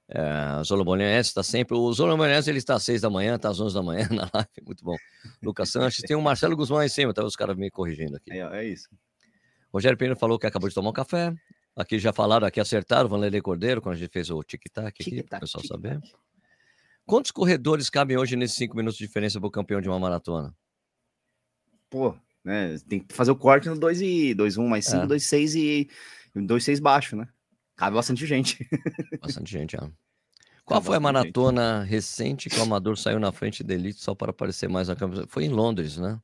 [0.08, 1.76] É, está sempre.
[1.76, 4.50] O Zolomoniense ele está às seis da manhã, está às onze da manhã na live.
[4.64, 4.96] Muito bom.
[5.42, 6.02] Lucas Sanches.
[6.06, 8.32] Tem o Marcelo Guzmão aí em cima, tá os caras me corrigindo aqui.
[8.32, 8.88] É, é, isso.
[9.72, 11.34] Rogério Pinheiro falou que acabou de tomar um café.
[11.74, 15.38] Aqui já falaram, aqui acertaram, Vanderlei Cordeiro, quando a gente fez o tic-tac aqui, para
[15.38, 16.00] o pessoal saber.
[17.04, 20.54] Quantos corredores cabem hoje nesses cinco minutos de diferença para o campeão de uma maratona?
[21.90, 22.76] Pô, né?
[22.88, 25.88] Tem que fazer o corte no 2 e 2, 1, mais 5, 2, 6 e
[26.35, 27.26] 2, 6 baixo, né?
[27.76, 28.59] Cabe bastante gente.
[29.20, 29.80] Bastante gente, é.
[30.64, 31.90] Qual foi a maratona gente.
[31.90, 35.26] recente que o Amador saiu na frente da Elite só para aparecer mais na câmera?
[35.28, 36.18] Foi em Londres, né?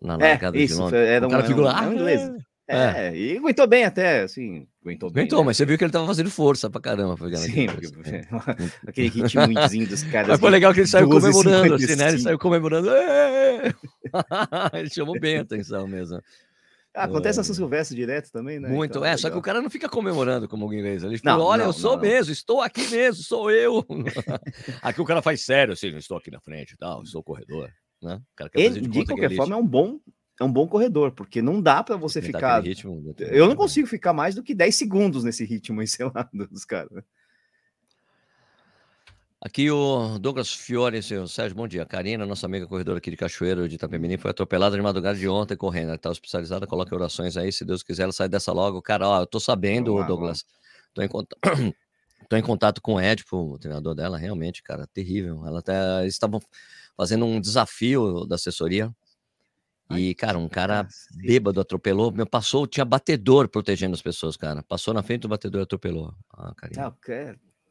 [0.00, 1.00] Na é, largada é, isso, de Londres.
[1.00, 1.84] Era um, o cara ficou lá.
[1.84, 2.30] É um inglês.
[2.68, 5.22] É, é, e aguentou bem até, assim, aguentou bem.
[5.22, 5.46] Aguentou, né?
[5.46, 7.16] mas você viu que ele tava fazendo força pra caramba.
[7.36, 8.22] Sim, porque,
[8.86, 10.28] aquele ritmozinho dos caras.
[10.28, 12.08] Mas foi legal que ele saiu comemorando, assim, né?
[12.08, 12.88] Ele saiu comemorando.
[14.74, 16.20] ele chamou bem a atenção mesmo.
[16.92, 18.70] Ah, acontece São Silvestre direto também, né?
[18.70, 19.18] Muito, então, é, legal.
[19.18, 21.04] só que o cara não fica comemorando como o inglês.
[21.04, 23.84] Ele fala, olha, não, eu sou não, mesmo, estou aqui mesmo, sou eu.
[24.82, 27.70] aqui o cara faz sério, assim, não estou aqui na frente e tal, sou corredor.
[28.02, 28.20] Né?
[28.54, 29.98] ele, de, de qualquer forma, é um bom
[30.38, 32.62] é um bom corredor, porque não dá para você ficar.
[32.62, 36.28] Ritmo, eu não consigo ficar mais do que 10 segundos nesse ritmo aí, sei lá,
[36.32, 36.90] dos caras.
[36.90, 37.02] Né?
[39.40, 41.86] Aqui o Douglas Fiore, seu Sérgio, bom dia.
[41.86, 45.56] Karina, nossa amiga corredora aqui de Cachoeiro de Itapemirim, foi atropelada de madrugada de ontem
[45.56, 45.88] correndo.
[45.88, 48.82] Ela está hospitalizada, coloque orações aí, se Deus quiser, ela sai dessa logo.
[48.82, 50.44] Cara, ó, eu tô sabendo, lá, Douglas.
[50.92, 51.38] Tô em, contato,
[52.28, 55.46] tô em contato com o Edipo, o treinador dela, realmente, cara, terrível.
[55.46, 56.40] Ela tá, eles estavam
[56.96, 58.92] fazendo um desafio da assessoria.
[59.90, 64.62] E, cara, um cara bêbado atropelou, meu, passou, tinha batedor protegendo as pessoas, cara.
[64.62, 66.12] Passou na frente do batedor e atropelou.
[66.32, 66.82] Ah, Karina.
[66.82, 66.94] Não,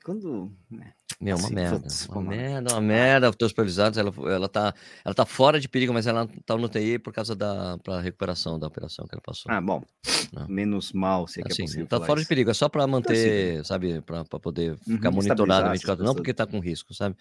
[0.05, 0.51] quando.
[0.69, 1.79] Né, Meu, uma assim, merda.
[1.79, 3.29] Putz, uma, merda, uma merda.
[3.31, 4.71] Os teus supervisados, ela, ela, tá,
[5.03, 8.59] ela tá fora de perigo, mas ela tá no TI por causa da pra recuperação
[8.59, 9.51] da operação que ela passou.
[9.51, 9.83] Ah, bom.
[10.31, 10.47] Não.
[10.47, 12.25] Menos mal, se é assim, que é Tá fora isso.
[12.25, 15.71] de perigo, é só para então, manter, então, assim, sabe, para poder ficar uhum, monitorado
[15.71, 17.15] 24 não porque tá com risco, sabe?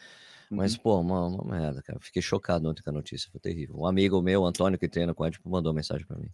[0.50, 0.59] Uhum.
[0.59, 1.98] Mas, pô, uma, uma, merda, cara.
[2.00, 3.76] Fiquei chocado ontem com a notícia, foi terrível.
[3.78, 6.30] Um amigo meu, Antônio, que treina com a tipo, mandou uma mensagem para mim.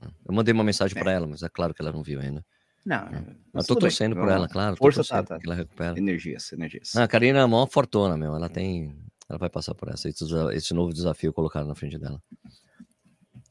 [0.00, 1.02] Eu mandei uma mensagem é.
[1.02, 2.44] para ela, mas é claro que ela não viu ainda.
[2.84, 3.24] Não, é.
[3.54, 4.76] eu tô torcendo por ela, claro.
[4.76, 5.38] Força tá, tá.
[5.38, 5.96] Que ela recupera.
[5.96, 6.96] Energias, energias.
[6.96, 8.34] a Karina é a maior fortuna, meu.
[8.34, 8.96] Ela tem.
[9.28, 10.08] Ela vai passar por essa.
[10.08, 12.20] Esse, novo desafio colocado na frente dela.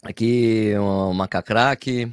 [0.04, 0.74] Aqui,
[1.12, 2.12] uma cacraque.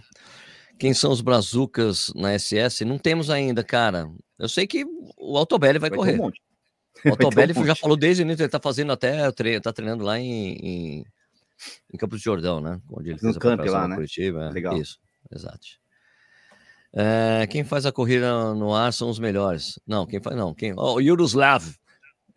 [0.78, 2.84] Quem são os brazucas na SS?
[2.84, 4.08] Não temos ainda, cara.
[4.38, 4.84] Eu sei que
[5.16, 6.20] o Altobelli vai, vai correr.
[6.20, 6.30] Um
[7.04, 9.30] o Altobelli um já falou desde o início, ele tá fazendo até,
[9.60, 11.06] tá treinando lá em, em,
[11.92, 12.80] em Campos de Jordão, né?
[12.90, 13.96] Onde ele no camp lá, né?
[13.96, 14.50] Curitiba.
[14.50, 14.76] Legal.
[14.76, 14.98] Isso,
[15.30, 15.66] exato.
[16.92, 19.78] É, quem faz a corrida no ar são os melhores.
[19.86, 20.54] Não, quem faz não.
[20.54, 20.72] Quem?
[20.76, 21.64] Oh, o Yuroslav.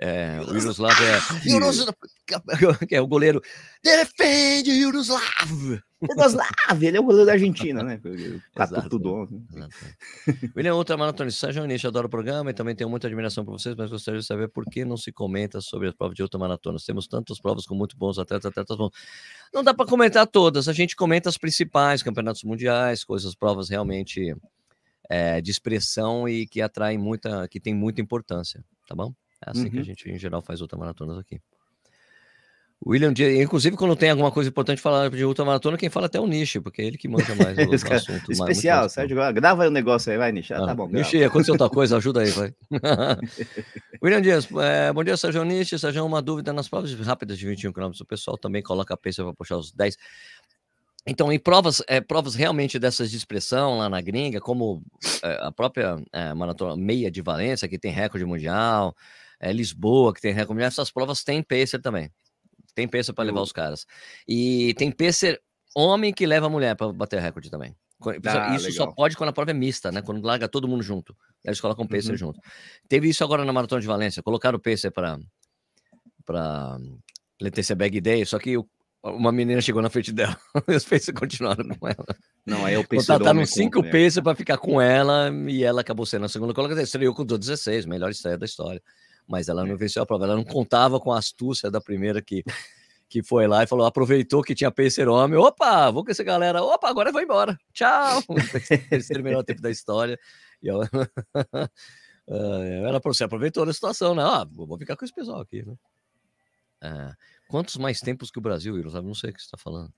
[0.04, 1.48] É, o Yuroslav é.
[1.48, 1.96] Yuroslav,
[2.90, 3.40] é o goleiro.
[3.84, 5.22] Defende Yuroslav!
[6.02, 8.02] Yuroslav, ele é o goleiro da Argentina, né?
[8.56, 9.30] Catou tudo.
[10.58, 13.92] William Ultramaratonista, Sérgio Anish, adoro o programa e também tenho muita admiração por vocês, mas
[13.92, 16.84] gostaria de saber por que não se comenta sobre as provas de ultramaratonas.
[16.84, 18.90] Temos tantas provas com muito bons atletas, atletas bons.
[19.54, 24.36] Não dá para comentar todas, a gente comenta as principais, campeonatos mundiais, coisas, provas realmente
[25.08, 29.14] é, de expressão e que atraem muita, que tem muita importância, tá bom?
[29.46, 29.70] É assim uhum.
[29.70, 29.86] que a uhum.
[29.86, 31.42] gente, em geral, faz ultramaratonas aqui.
[32.86, 36.22] William Dias, inclusive quando tem alguma coisa importante falar de ultramaratona, quem fala até é
[36.22, 38.32] o Nishi, porque é ele que manja mais o, o assunto.
[38.32, 40.52] Especial, mais, Sérgio, grava aí um negócio aí, vai, Nishi.
[40.52, 40.88] Ah, tá bom.
[40.88, 42.54] Nishi, aconteceu outra coisa, ajuda aí, vai.
[44.04, 45.78] William Dias, é, bom dia, Sérgio Nishi.
[45.78, 47.92] Sérgio, uma dúvida nas provas rápidas de 21 km.
[48.02, 49.96] O pessoal também coloca a peça para puxar os 10.
[51.06, 54.82] então, em provas, é, provas realmente dessas de expressão lá na gringa, como
[55.24, 58.96] é, a própria é, maratona meia de Valência, que tem recorde mundial,
[59.42, 62.12] é, Lisboa, que tem recorde mundial, essas provas têm pacer também.
[62.76, 63.86] Tem pacer para levar os caras.
[64.28, 65.42] E tem pacer
[65.76, 67.76] homem que leva a mulher para bater recorde também.
[68.26, 68.88] Ah, isso legal.
[68.88, 70.02] só pode quando a prova é mista, né?
[70.02, 71.16] Quando larga todo mundo junto.
[71.44, 72.18] Eles colocam o pacer uhum.
[72.18, 72.40] junto.
[72.88, 74.24] Teve isso agora na Maratona de Valência.
[74.24, 75.20] Colocaram o pacer para
[76.26, 76.78] para
[77.42, 78.68] Letícia Bag Day, só que o,
[79.04, 80.38] uma menina chegou na frente dela.
[80.68, 82.06] Os pacers continuaram com ela.
[82.46, 83.18] Não, aí eu pensei.
[83.20, 86.84] Tá no 5 pacers para ficar com ela e ela acabou sendo a segunda colocação.
[86.84, 88.82] Estreou com 16, melhor estreia da história.
[89.28, 89.78] Mas ela não é.
[89.78, 90.26] venceu a prova.
[90.26, 92.44] Ela não contava com a astúcia da primeira que
[93.12, 96.64] que foi lá e falou, aproveitou que tinha pacer homem, opa, vou com essa galera,
[96.64, 98.24] opa, agora eu vou embora, tchau.
[98.90, 100.18] Eles terminou o tempo da história.
[100.64, 100.90] E ela,
[102.26, 104.24] ela você aproveitou a situação, né?
[104.24, 105.76] Ah, vou ficar com esse pessoal aqui, né?
[106.82, 107.12] É,
[107.50, 108.90] quantos mais tempos que o Brasil, Iro?
[109.02, 109.94] Não sei o que você está falando.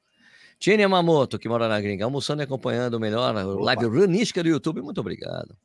[0.57, 4.81] Tiene Yamamoto, que mora na gringa, almoçando e acompanhando o melhor live runística do YouTube,
[4.81, 5.55] muito obrigado.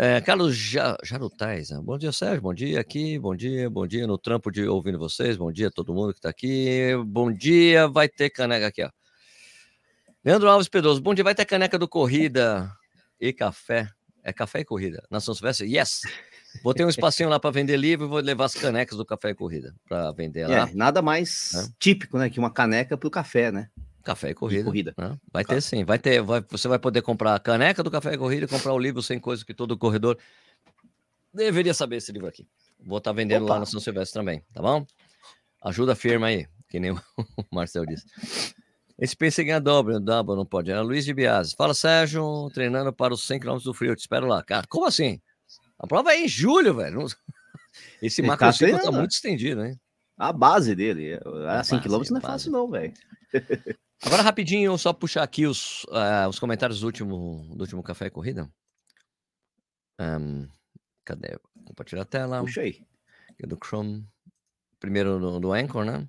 [0.00, 0.56] É, Carlos
[1.02, 1.80] Jarutais, né?
[1.82, 5.36] bom dia, Sérgio, bom dia aqui, bom dia, bom dia no trampo de ouvindo vocês,
[5.36, 8.90] bom dia a todo mundo que está aqui, bom dia, vai ter caneca aqui, ó.
[10.24, 12.70] Leandro Alves Pedroso, bom dia, vai ter caneca do Corrida
[13.20, 13.88] e Café,
[14.22, 15.66] é Café e Corrida, na São Silvestre?
[15.66, 16.02] Yes!
[16.62, 19.30] Vou ter um espacinho lá para vender livro e vou levar as canecas do Café
[19.30, 20.68] e Corrida para vender lá.
[20.68, 21.72] É, nada mais é.
[21.76, 23.68] típico, né, que uma caneca para o café, né?
[24.08, 24.62] Café e corrida.
[24.62, 24.94] E corrida.
[24.96, 25.18] Né?
[25.30, 26.22] Vai ter sim, vai ter.
[26.22, 29.02] Vai, você vai poder comprar a caneca do Café e Corrida e comprar o livro
[29.02, 30.16] sem coisa que todo corredor
[31.32, 32.48] deveria saber esse livro aqui.
[32.80, 33.52] Vou estar tá vendendo Opa.
[33.52, 34.86] lá no São Silvestre também, tá bom?
[35.62, 36.98] Ajuda a firma aí, que nem o
[37.52, 38.06] Marcel disse.
[38.98, 40.70] Esse pense ganha dobra, dobra, não pode.
[40.70, 41.54] Era Luiz de Biase.
[41.54, 43.92] Fala, Sérgio, treinando para os 100 km do frio.
[43.92, 44.42] Eu te espero lá.
[44.42, 45.20] Cara, como assim?
[45.78, 47.06] A prova é em julho, velho.
[48.00, 49.78] Esse macro tá, tá muito estendido, hein?
[50.16, 51.20] A base dele.
[51.46, 52.94] A 100 km não é fácil, não, velho.
[54.04, 58.10] Agora, rapidinho, só puxar aqui os, uh, os comentários do último, do último Café e
[58.10, 58.48] Corrida.
[60.00, 60.48] Um,
[61.04, 61.36] cadê?
[61.64, 62.40] Compartilhar a tela.
[62.40, 62.80] Puxa aí.
[63.30, 64.06] Aqui do Chrome.
[64.78, 66.08] Primeiro do, do Anchor, né?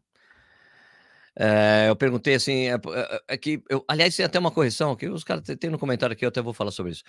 [1.41, 5.08] É, eu perguntei assim, é, é, é, que eu, aliás, tem até uma correção que
[5.08, 7.04] os caras têm no comentário aqui, eu até vou falar sobre isso.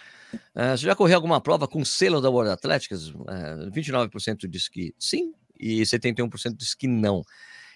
[0.55, 3.13] É, você já correu alguma prova com selo da World Athletics?
[3.75, 7.23] 29% diz que sim e 71% diz que não.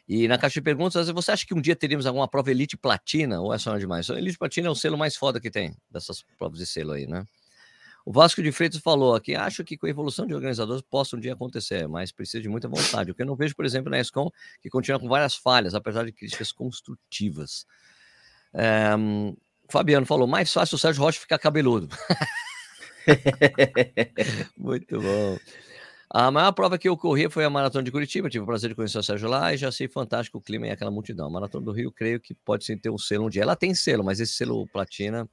[0.07, 3.41] E na caixa de perguntas, você acha que um dia teríamos alguma prova Elite Platina
[3.41, 4.09] ou é só demais?
[4.11, 7.25] Elite Platina é o selo mais foda que tem dessas provas de selo aí, né?
[8.05, 11.21] O Vasco de Freitas falou aqui: acho que com a evolução de organizadores possa um
[11.21, 13.11] dia acontecer, mas precisa de muita vontade.
[13.11, 16.05] O que eu não vejo, por exemplo, na ESCOM, que continua com várias falhas, apesar
[16.05, 17.67] de críticas construtivas.
[18.53, 18.91] É,
[19.71, 21.89] Fabiano falou: mais fácil o Sérgio Rocha ficar cabeludo.
[24.57, 25.39] Muito bom.
[26.11, 28.77] A maior prova que eu corri foi a Maratona de Curitiba, tive o prazer de
[28.77, 31.27] conhecer o Sérgio lá e já sei fantástico o clima e aquela multidão.
[31.27, 33.43] A Maratona do Rio, creio que pode sim ter um selo um dia.
[33.43, 35.29] Ela tem selo, mas esse selo platina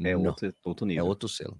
[0.00, 1.04] é outro, outro nível.
[1.04, 1.58] É outro selo.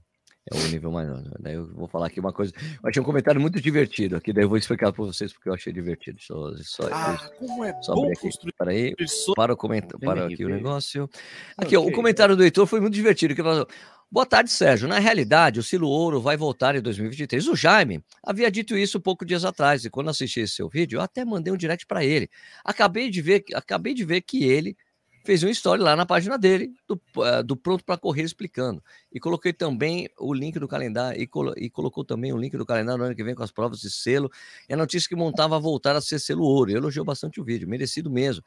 [0.50, 1.22] É o nível maior.
[1.22, 1.30] Né?
[1.38, 2.52] Daí eu vou falar aqui uma coisa.
[2.82, 5.54] Eu achei um comentário muito divertido aqui, daí eu vou explicar para vocês porque eu
[5.54, 6.20] achei divertido.
[6.20, 8.28] Só, só, ah, como é só bom aqui.
[8.58, 8.94] Para aí,
[9.36, 11.08] para o comentário, para aqui o negócio.
[11.56, 11.78] Aqui, okay.
[11.78, 13.36] ó, o comentário do Heitor foi muito divertido.
[13.36, 13.68] Que falou,
[14.12, 14.86] Boa tarde, Sérgio.
[14.86, 17.48] Na realidade, o Silo Ouro vai voltar em 2023.
[17.48, 21.00] O Jaime havia dito isso poucos dias atrás, e quando assisti esse seu vídeo, eu
[21.00, 22.28] até mandei um direct para ele.
[22.62, 24.76] Acabei de ver, acabei de ver que ele
[25.24, 28.84] fez uma história lá na página dele, do, uh, do Pronto para Correr, explicando.
[29.10, 32.66] E coloquei também o link do calendário, e, colo e, colocou também o link do
[32.66, 34.30] calendário no ano que vem com as provas de selo,
[34.68, 36.70] e a notícia que montava voltar a ser selo ouro.
[36.70, 38.44] E elogiou bastante o vídeo, merecido mesmo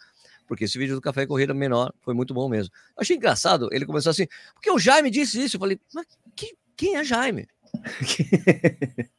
[0.48, 2.74] porque esse vídeo do Café e Corrida menor foi muito bom mesmo.
[2.96, 5.56] Eu achei engraçado, ele começou assim, porque o Jaime disse isso.
[5.56, 6.06] Eu falei, mas
[6.36, 7.48] que, quem é Jaime?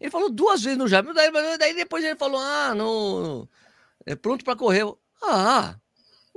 [0.00, 3.48] ele falou duas vezes no Jaime, daí, daí depois ele falou, ah, no,
[4.04, 4.84] é pronto para correr.
[5.22, 5.76] ah,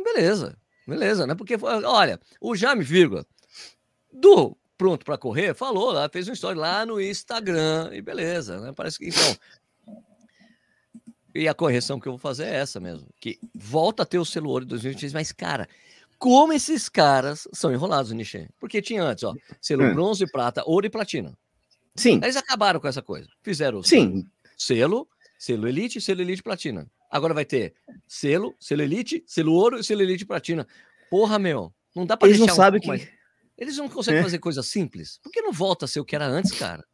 [0.04, 1.36] beleza, beleza, né?
[1.36, 3.26] Porque, olha, o Jaime, vírgula,
[4.12, 8.72] do pronto para correr, falou lá, fez uma história lá no Instagram, e beleza, né?
[8.74, 9.36] Parece que, então,
[11.34, 14.26] e a correção que eu vou fazer é essa mesmo, que volta a ter o
[14.26, 15.68] selo ouro de 2023, mas, cara,
[16.18, 18.50] como esses caras são enrolados, Nichê.
[18.60, 19.94] Porque tinha antes, ó, selo hum.
[19.94, 21.38] bronze, prata, ouro e platina.
[21.96, 22.20] Sim.
[22.24, 23.28] Eles acabaram com essa coisa.
[23.42, 24.26] Fizeram Sim.
[24.58, 26.90] selo, selo elite, selo elite platina.
[27.10, 27.74] Agora vai ter
[28.08, 30.68] selo, selo elite, selo ouro e selo elite platina.
[31.10, 33.08] Porra, meu, não dá para Eles não um sabem que mais...
[33.58, 34.24] Eles não conseguem é.
[34.24, 35.20] fazer coisa simples.
[35.22, 36.86] Por que não volta a ser o que era antes, cara?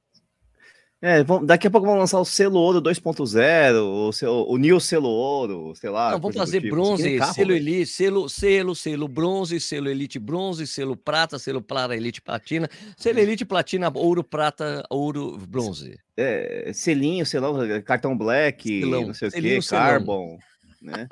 [1.05, 5.07] É, vamos, daqui a pouco vão lançar o selo ouro 2.0, o, o, New selo
[5.07, 6.13] ouro, sei lá.
[6.13, 6.73] Não, vamos fazer tipo.
[6.73, 11.95] bronze, carro, selo elite, selo, selo, selo bronze, selo elite bronze, selo prata, selo plata,
[11.95, 15.99] elite platina, selo elite platina, ouro, prata, ouro, bronze.
[16.17, 17.49] É, selinho, sei lá,
[17.83, 20.39] cartão black, selão, não sei o que, carbon.
[20.81, 21.07] né?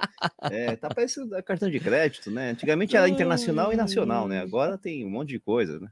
[0.50, 2.50] É, tá parecendo cartão de crédito, né?
[2.50, 4.42] Antigamente era internacional e nacional, né?
[4.42, 5.88] Agora tem um monte de coisa, né?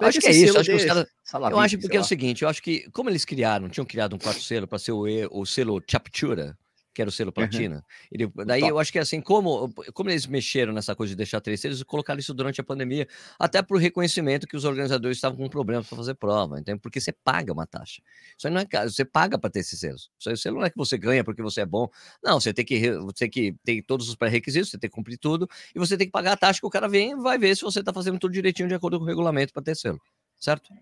[0.00, 0.58] Acho que é isso.
[0.58, 1.08] Acho que cara,
[1.50, 4.18] eu acho porque é o seguinte, eu acho que como eles criaram, tinham criado um
[4.18, 6.56] quarto selo para ser o, o selo Chaptura,
[6.94, 7.76] que era o selo platina.
[7.76, 7.82] Uhum.
[8.10, 11.64] Ele, daí eu acho que assim, como, como eles mexeram nessa coisa de deixar três
[11.64, 13.06] eles colocaram isso durante a pandemia,
[13.38, 16.80] até por reconhecimento que os organizadores estavam com problemas para fazer prova, entende?
[16.80, 18.02] Porque você paga uma taxa.
[18.36, 20.10] Isso aí não é você paga para ter esses selos.
[20.18, 21.88] Isso aí, selo não é que você ganha porque você é bom.
[22.22, 25.18] Não, você tem que você tem que ter todos os pré-requisitos, você tem que cumprir
[25.18, 27.56] tudo, e você tem que pagar a taxa que o cara vem e vai ver
[27.56, 30.00] se você está fazendo tudo direitinho de acordo com o regulamento para ter selo,
[30.36, 30.72] certo?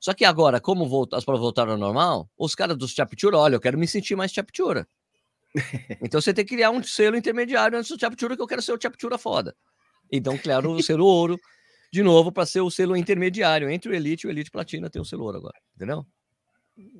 [0.00, 3.54] Só que agora, como volta, as provas voltaram ao normal, os caras dos Chaptura, olha,
[3.54, 4.86] eu quero me sentir mais Chaptura.
[6.00, 8.72] Então você tem que criar um selo intermediário antes do Chaptura, que eu quero ser
[8.72, 9.54] o Chaptura foda.
[10.10, 11.38] Então criaram o selo ouro
[11.92, 15.00] de novo para ser o selo intermediário entre o Elite e o Elite Platina tem
[15.00, 16.04] o selo ouro agora, entendeu?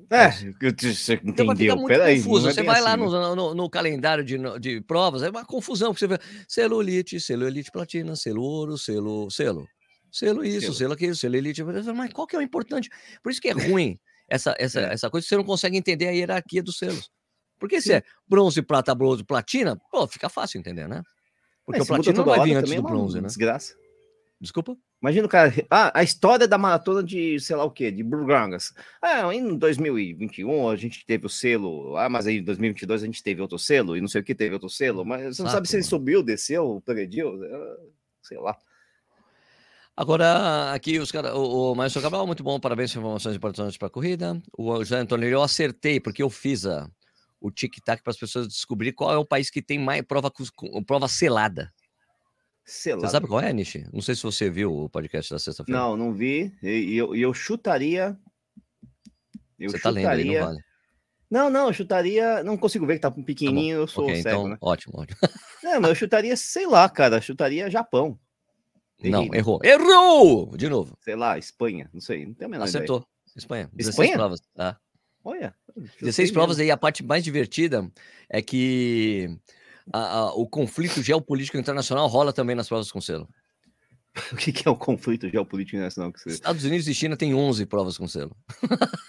[0.09, 1.33] É, você entendeu.
[1.43, 2.47] Então fica muito Peraí, confuso.
[2.47, 5.93] É você vai assim, lá no, no, no, calendário de, de provas, é uma confusão,
[5.93, 9.67] porque você vê selo Elite, selo Elite Platina, selo ouro, selo, selo,
[10.09, 11.61] selo isso, selo, selo aquilo, selo Elite.
[11.63, 12.89] Mas qual que é o importante?
[13.21, 14.93] Por isso que é ruim essa, essa, é.
[14.93, 17.09] essa coisa, você não consegue entender a hierarquia dos selos.
[17.59, 21.01] Porque se é bronze, prata, bronze, platina, pô, fica fácil entender, né?
[21.65, 23.27] Porque é, o platina não vai vir antes do é bronze, né?
[23.27, 23.75] Desgraça.
[24.39, 24.77] Desculpa?
[25.01, 25.53] Imagina o cara.
[25.69, 28.73] Ah, a história da maratona de sei lá o quê, de Burgangas.
[29.01, 31.95] Ah, em 2021 a gente teve o selo.
[31.97, 34.35] Ah, mas aí em 2022 a gente teve outro selo e não sei o que
[34.35, 35.05] teve outro selo.
[35.05, 37.39] Mas você não sabe se ele subiu, desceu, progrediu.
[37.43, 37.77] Ah,
[38.21, 38.57] sei lá.
[39.97, 41.33] Agora, aqui os caras.
[41.33, 44.41] O, o Maestro Cabral, muito bom, parabéns informações importantes para a corrida.
[44.57, 46.89] O José Antônio, eu acertei, porque eu fiz a,
[47.45, 50.31] o tic-tac para as pessoas descobrir qual é o país que tem mais prova,
[50.85, 51.71] prova selada.
[52.65, 53.07] Selada.
[53.07, 53.87] Você sabe qual é, Nishi?
[53.93, 55.79] Não sei se você viu o podcast da sexta-feira.
[55.79, 56.51] Não, não vi.
[56.63, 58.17] E eu, eu chutaria.
[59.59, 60.03] Eu você chutaria...
[60.03, 60.59] tá lendo aí, não vale.
[61.29, 62.43] Não, não, eu chutaria.
[62.43, 64.57] Não consigo ver que tá pequenininho, tá eu sou okay, cego, então, né?
[64.59, 65.19] Ótimo, ótimo.
[65.63, 67.21] Não, mas eu chutaria, sei lá, cara.
[67.21, 68.19] Chutaria Japão.
[69.03, 69.59] Não, errou.
[69.63, 70.57] Errou!
[70.57, 70.97] De novo.
[71.01, 71.87] Sei lá, Espanha.
[71.93, 72.25] Não sei.
[72.25, 72.97] Não tem a menor Acertou.
[72.97, 73.37] Ideia.
[73.37, 73.69] Espanha.
[73.77, 74.13] Espanha?
[74.13, 74.41] provas.
[74.55, 74.79] Tá?
[75.25, 75.55] Olha.
[75.99, 77.91] 16 provas aí, a parte mais divertida
[78.29, 79.35] é que
[79.91, 83.27] a, a, o conflito geopolítico internacional rola também nas provas com selo.
[84.31, 86.09] O que, que, é o conflito geopolítico internacional?
[86.13, 86.29] Que você...
[86.29, 88.33] Estados Unidos e China tem 11 provas com selo.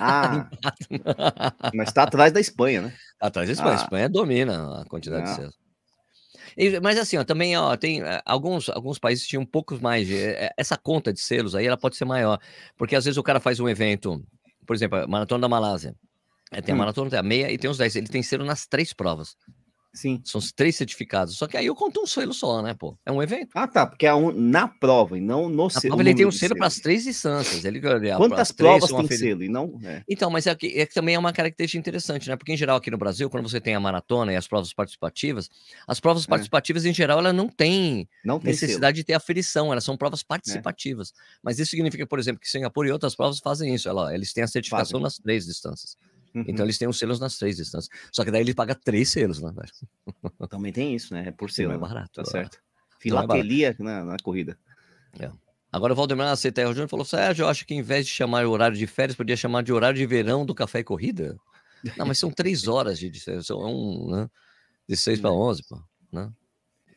[0.00, 0.50] Ah,
[1.72, 2.94] mas está atrás da Espanha, né?
[3.20, 3.76] Tá atrás da Espanha.
[3.76, 3.79] Ah.
[3.79, 5.31] A Espanha domina a quantidade Não.
[5.31, 5.55] de selos.
[6.57, 10.09] E, mas assim, ó, também ó, tem eh, alguns, alguns países tinham um pouco mais
[10.09, 10.16] de.
[10.16, 12.40] Eh, essa conta de selos aí ela pode ser maior.
[12.76, 14.26] Porque às vezes o cara faz um evento,
[14.66, 15.94] por exemplo, a Maratona da Malásia.
[16.50, 16.79] É, tem a hum.
[16.79, 17.96] maratona, tem a meia e tem os 10.
[17.96, 19.37] Ele tem selo nas três provas.
[19.96, 20.20] Sim.
[20.22, 21.38] São os três certificados.
[21.38, 22.98] Só que aí eu conto um selo só, né, pô?
[23.06, 23.48] É um evento.
[23.54, 23.87] Ah, tá.
[23.87, 25.96] Porque é um, na prova e não no selo.
[25.96, 27.64] Prova, ele tem um selo para as três instâncias.
[27.64, 27.80] Ele,
[28.14, 29.80] Quantas provas tem selo e não?
[29.82, 30.02] É.
[30.06, 32.37] Então, mas é que, é que também é uma característica interessante, né?
[32.37, 35.48] Porque em geral aqui no Brasil, quando você tem a maratona e as provas participativas,
[35.88, 36.26] as provas é.
[36.26, 39.02] participativas em geral ela não tem, não necessidade selo.
[39.02, 39.72] de ter aferição.
[39.72, 40.24] Elas são provas é.
[40.28, 41.14] participativas.
[41.42, 43.88] Mas isso significa, por exemplo, que Singapura e outras provas fazem isso.
[43.88, 45.02] Ela, eles têm a certificação fazem.
[45.02, 45.96] nas três distâncias.
[46.37, 46.51] Então, uhum.
[46.51, 47.88] Então eles têm os selos nas três distâncias.
[48.12, 49.53] Só que daí ele paga três selos, né?
[50.51, 51.29] Também tem isso, né?
[51.29, 51.70] É por selo.
[51.70, 52.11] Não é barato.
[52.12, 52.59] Tá certo.
[52.99, 54.59] Filatelia é na, na, corrida.
[55.18, 55.31] É.
[55.72, 58.51] Agora o Valdemar CTR Júnior falou: Sérgio, eu acho que em vez de chamar o
[58.51, 61.37] horário de férias, podia chamar de horário de verão do café e corrida.
[61.96, 63.49] Não, mas são três horas de diferença.
[63.49, 64.31] São um, né?
[64.88, 65.81] De seis para onze, pô.
[66.12, 66.31] Né?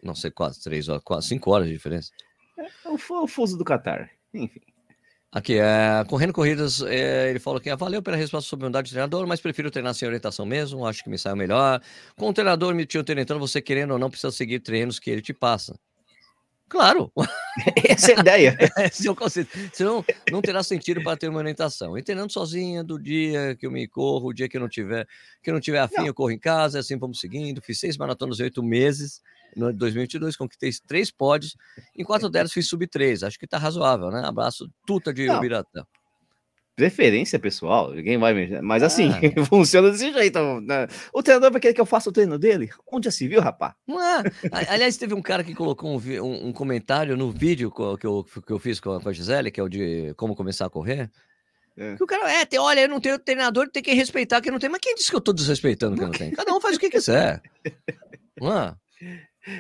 [0.04, 2.12] Não sei, quase três horas, quase cinco horas de diferença.
[2.58, 4.10] É o, o fuso do Qatar.
[4.34, 4.62] Enfim.
[5.32, 9.28] Aqui, é, correndo corridas, é, ele falou que valeu pela resposta sobre unidade de treinador,
[9.28, 11.80] mas prefiro treinar sem orientação mesmo, acho que me sai melhor.
[12.18, 15.22] Com o treinador me tinha orientando, você querendo ou não, precisa seguir treinos que ele
[15.22, 15.80] te passa.
[16.68, 17.12] Claro!
[17.88, 18.58] Essa é a ideia.
[18.92, 19.52] Esse é o conceito.
[19.72, 21.96] Senão não terá sentido para ter uma orientação.
[21.96, 25.08] E treinando sozinha, do dia que eu me corro, o dia que eu não tiver,
[25.44, 26.08] que eu não tiver afim, não.
[26.08, 27.62] eu corro em casa, assim vamos seguindo.
[27.62, 29.22] Fiz seis maratonas em oito meses
[29.56, 31.56] no 2022, conquistei três pódios.
[31.96, 33.24] Em quatro delas fiz sub três.
[33.24, 34.22] Acho que tá razoável, né?
[34.26, 35.84] Abraço, tuta de Ubiratã.
[36.76, 38.62] Preferência pessoal, ninguém vai mexer.
[38.62, 39.20] Mas assim, ah.
[39.46, 40.62] funciona desse jeito.
[40.62, 40.88] Né?
[41.14, 42.70] O treinador vai querer que eu faça o treino dele?
[42.90, 43.74] Onde já se viu, rapaz?
[43.86, 44.24] Não é.
[44.70, 48.54] Aliás, teve um cara que colocou um, um, um comentário no vídeo que eu, que
[48.54, 51.12] eu fiz com a Gisele, que é o de como começar a correr.
[51.76, 51.96] É.
[51.96, 54.60] Que o cara, é, tem, olha, eu não tenho treinador, tem que respeitar quem não
[54.60, 54.70] tem.
[54.70, 56.32] Mas quem disse que eu tô desrespeitando quem não tem?
[56.32, 57.42] Cada um faz o que quiser.
[58.40, 58.78] Não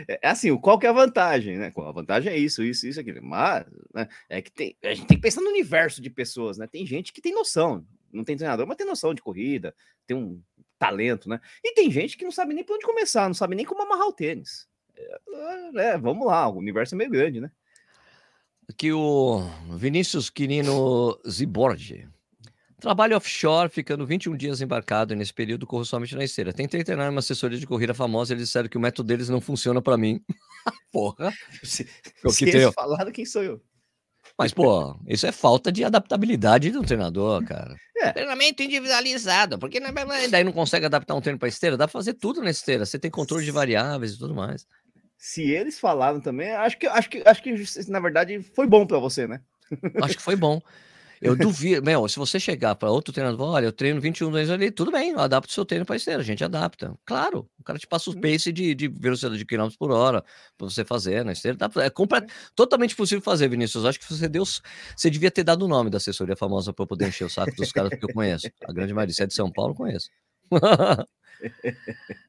[0.07, 0.13] é?
[0.13, 1.71] É, é assim, qual que é a vantagem, né?
[1.75, 3.21] A vantagem é isso, isso, isso, aquilo.
[3.23, 6.67] Mas né, é que tem, a gente tem que pensar no universo de pessoas, né?
[6.67, 9.75] Tem gente que tem noção, não tem treinador, mas tem noção de corrida,
[10.05, 10.41] tem um
[10.77, 11.39] talento, né?
[11.63, 14.07] E tem gente que não sabe nem por onde começar, não sabe nem como amarrar
[14.07, 14.67] o tênis.
[14.95, 17.51] É, é vamos lá, o universo é meio grande, né?
[18.77, 19.41] Que o
[19.77, 22.07] Vinícius Quirino Zibordi
[22.79, 26.53] Trabalho offshore, ficando 21 dias embarcado e nesse período corro somente na esteira.
[26.53, 29.81] Tentei treinar uma assessoria de corrida famosa, eles disseram que o método deles não funciona
[29.81, 30.23] para mim.
[30.91, 31.33] Porra.
[31.63, 31.87] Se,
[32.23, 33.61] Eu se que eles falaram, quem sou eu?
[34.37, 37.75] Mas, pô, isso é falta de adaptabilidade do treinador, cara.
[37.97, 38.13] É.
[38.13, 39.91] Treinamento individualizado, porque não-
[40.31, 42.85] daí não consegue adaptar um treino para esteira, dá pra fazer tudo na esteira.
[42.85, 44.65] Você tem controle de variáveis e tudo mais.
[45.17, 47.53] Se eles falaram também, acho que, acho que, acho que
[47.89, 49.41] na verdade foi bom para você, né?
[50.01, 50.61] Acho que foi bom.
[51.21, 54.71] Eu duvido, meu, se você chegar para outro treinador, olha, eu treino 21 vezes ali,
[54.71, 56.93] tudo bem, eu adapto o seu treino para esteira, a gente adapta.
[57.05, 60.23] Claro, o cara te passa o pace de, de velocidade de quilômetros por hora
[60.57, 61.57] para você fazer na esteira.
[61.57, 63.85] Dá pra- é compra- totalmente possível fazer, Vinícius.
[63.85, 66.87] Acho que você deu, você devia ter dado o nome da assessoria famosa para eu
[66.87, 68.47] poder encher o saco dos caras que eu conheço.
[68.67, 70.09] A grande maioria, se é de São Paulo, eu conheço.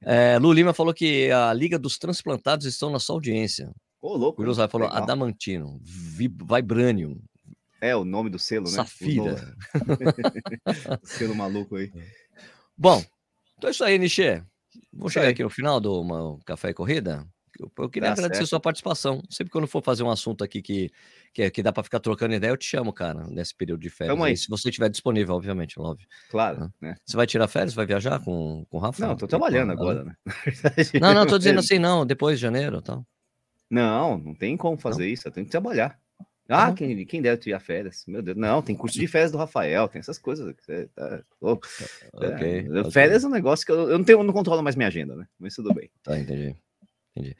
[0.02, 3.70] é, Lu Lima falou que a Liga dos Transplantados estão na sua audiência.
[4.02, 4.42] Ô, louco.
[4.42, 5.02] O José falou legal.
[5.02, 7.20] Adamantino, Vi- Vibranium,
[7.80, 8.70] É o nome do selo, né?
[8.72, 9.56] Safira.
[11.02, 11.90] o selo maluco aí.
[12.76, 13.02] Bom,
[13.56, 14.42] então é isso aí, Nichê.
[14.92, 17.26] Vamos chegar aqui no final do uma- Café e Corrida.
[17.58, 18.48] Eu, eu queria Tá agradecer certo.
[18.50, 19.22] sua participação.
[19.28, 20.90] Sempre quando for fazer um assunto aqui que,
[21.34, 24.14] que, que dá para ficar trocando ideia, eu te chamo, cara, nesse período de férias.
[24.14, 24.36] Tamo aí.
[24.36, 26.06] Se você estiver disponível, obviamente, óbvio.
[26.30, 26.94] Claro, né?
[27.04, 27.74] Você vai tirar férias?
[27.74, 29.04] Vai viajar com, com o Rafa?
[29.06, 30.14] Não, tô com trabalhando agora, né?
[31.00, 33.04] Não, não, tô dizendo assim, não, depois de janeiro e tal.
[33.68, 35.98] Não, não tem como fazer isso, eu tenho que trabalhar.
[36.50, 38.04] Ah, quem, quem deve tirar férias?
[38.06, 40.54] Meu Deus, não, tem curso de férias do Rafael, tem essas coisas.
[40.94, 41.66] tá louco.
[42.12, 42.66] Ok.
[42.66, 42.90] É, ok.
[42.90, 45.14] Férias é um negócio que eu, eu não tenho, eu não controlo mais minha agenda,
[45.14, 45.26] né?
[45.38, 45.88] Mas tudo bem.
[46.02, 46.56] Tá, entendi.
[47.14, 47.36] Entendi.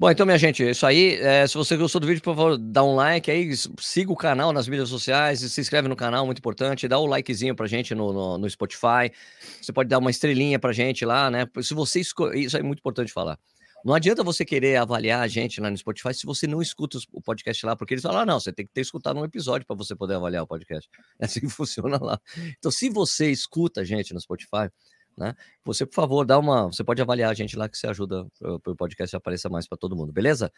[0.00, 1.16] Bom, então, minha gente, é isso aí.
[1.16, 4.50] É, se você gostou do vídeo, por favor, dá um like aí, siga o canal
[4.50, 6.88] nas mídias sociais, se inscreve no canal, muito importante.
[6.88, 9.12] Dá o likezinho pra gente no, no, no Spotify.
[9.60, 11.46] Você pode dar uma estrelinha pra gente lá, né?
[11.60, 12.32] Se você esco...
[12.32, 13.38] Isso é muito importante falar.
[13.84, 17.22] Não adianta você querer avaliar a gente lá no Spotify se você não escuta o
[17.22, 19.76] podcast lá, porque eles falam, ah, não, você tem que ter escutado um episódio para
[19.76, 20.88] você poder avaliar o podcast.
[21.18, 22.18] É assim que funciona lá.
[22.58, 24.70] Então, se você escuta a gente no Spotify,
[25.16, 25.34] né?
[25.64, 26.66] Você, por favor, dá uma.
[26.66, 29.76] Você pode avaliar a gente lá que você ajuda para o podcast aparecer mais para
[29.76, 30.50] todo mundo, beleza?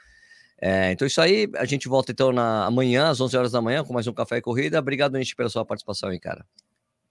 [0.60, 1.48] É, então, isso aí.
[1.56, 4.36] A gente volta então na, amanhã, às 11 horas da manhã, com mais um Café
[4.36, 4.78] e Corrida.
[4.78, 6.46] Obrigado, Nish, pela sua participação aí, cara.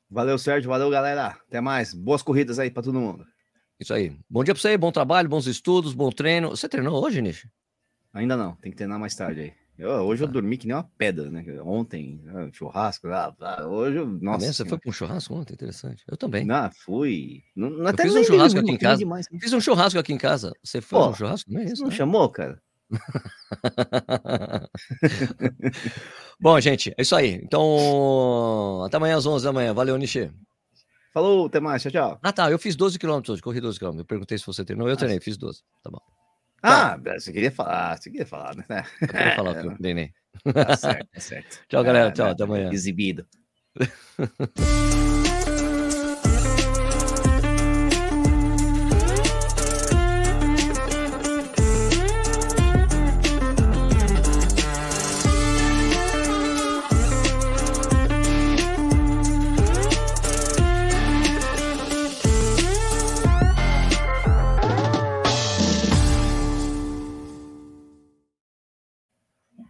[0.09, 1.37] Valeu, Sérgio, valeu, galera.
[1.47, 1.93] Até mais.
[1.93, 3.25] Boas corridas aí para todo mundo.
[3.81, 4.15] Isso aí.
[4.29, 6.49] Bom dia para você, bom trabalho, bons estudos, bom treino.
[6.51, 7.47] Você treinou hoje, Nish?
[8.13, 9.53] Ainda não, tem que treinar mais tarde aí.
[9.75, 10.33] Eu- hoje eu Tá.
[10.33, 11.43] dormi que nem uma pedra, né?
[11.63, 14.03] Ontem, ah, churrasco, ah, ah, hoje eu.
[14.03, 14.53] Ah, Nossa.
[14.53, 15.53] Você foi para um churrasco ontem?
[15.53, 16.03] Interessante.
[16.07, 16.45] Eu também.
[16.45, 17.41] Não, fui.
[17.55, 18.97] Não, não, Eu até fiz um churrasco aqui em casa.
[18.99, 19.39] demais, né?
[19.41, 20.53] Fiz um churrasco aqui em casa.
[20.63, 21.51] Você foi Pô, um churrasco?
[21.51, 21.81] Não é isso?
[21.81, 21.95] não né?
[21.95, 22.61] chamou, cara?
[26.39, 27.39] Bom, gente, é isso aí.
[27.43, 29.73] Então, até amanhã às 11 da manhã.
[29.73, 30.29] Valeu, Nishi.
[31.13, 32.19] Falou, até mais, tchau, tchau.
[32.23, 32.49] Ah, tá.
[32.49, 34.03] Eu fiz 12 quilômetros hoje, corri 12 quilômetros.
[34.03, 34.87] Eu perguntei se você treinou.
[34.87, 35.61] Eu Ah, treinei, fiz 12.
[35.83, 35.99] Tá bom.
[36.63, 38.65] Ah, você queria falar, você queria falar, né?
[39.01, 40.11] Eu queria falar que eu treinei.
[40.53, 41.59] Tá certo, tá certo.
[41.67, 42.09] Tchau, galera.
[42.09, 42.69] Ah, Tchau, até amanhã.
[42.71, 43.27] Exibido.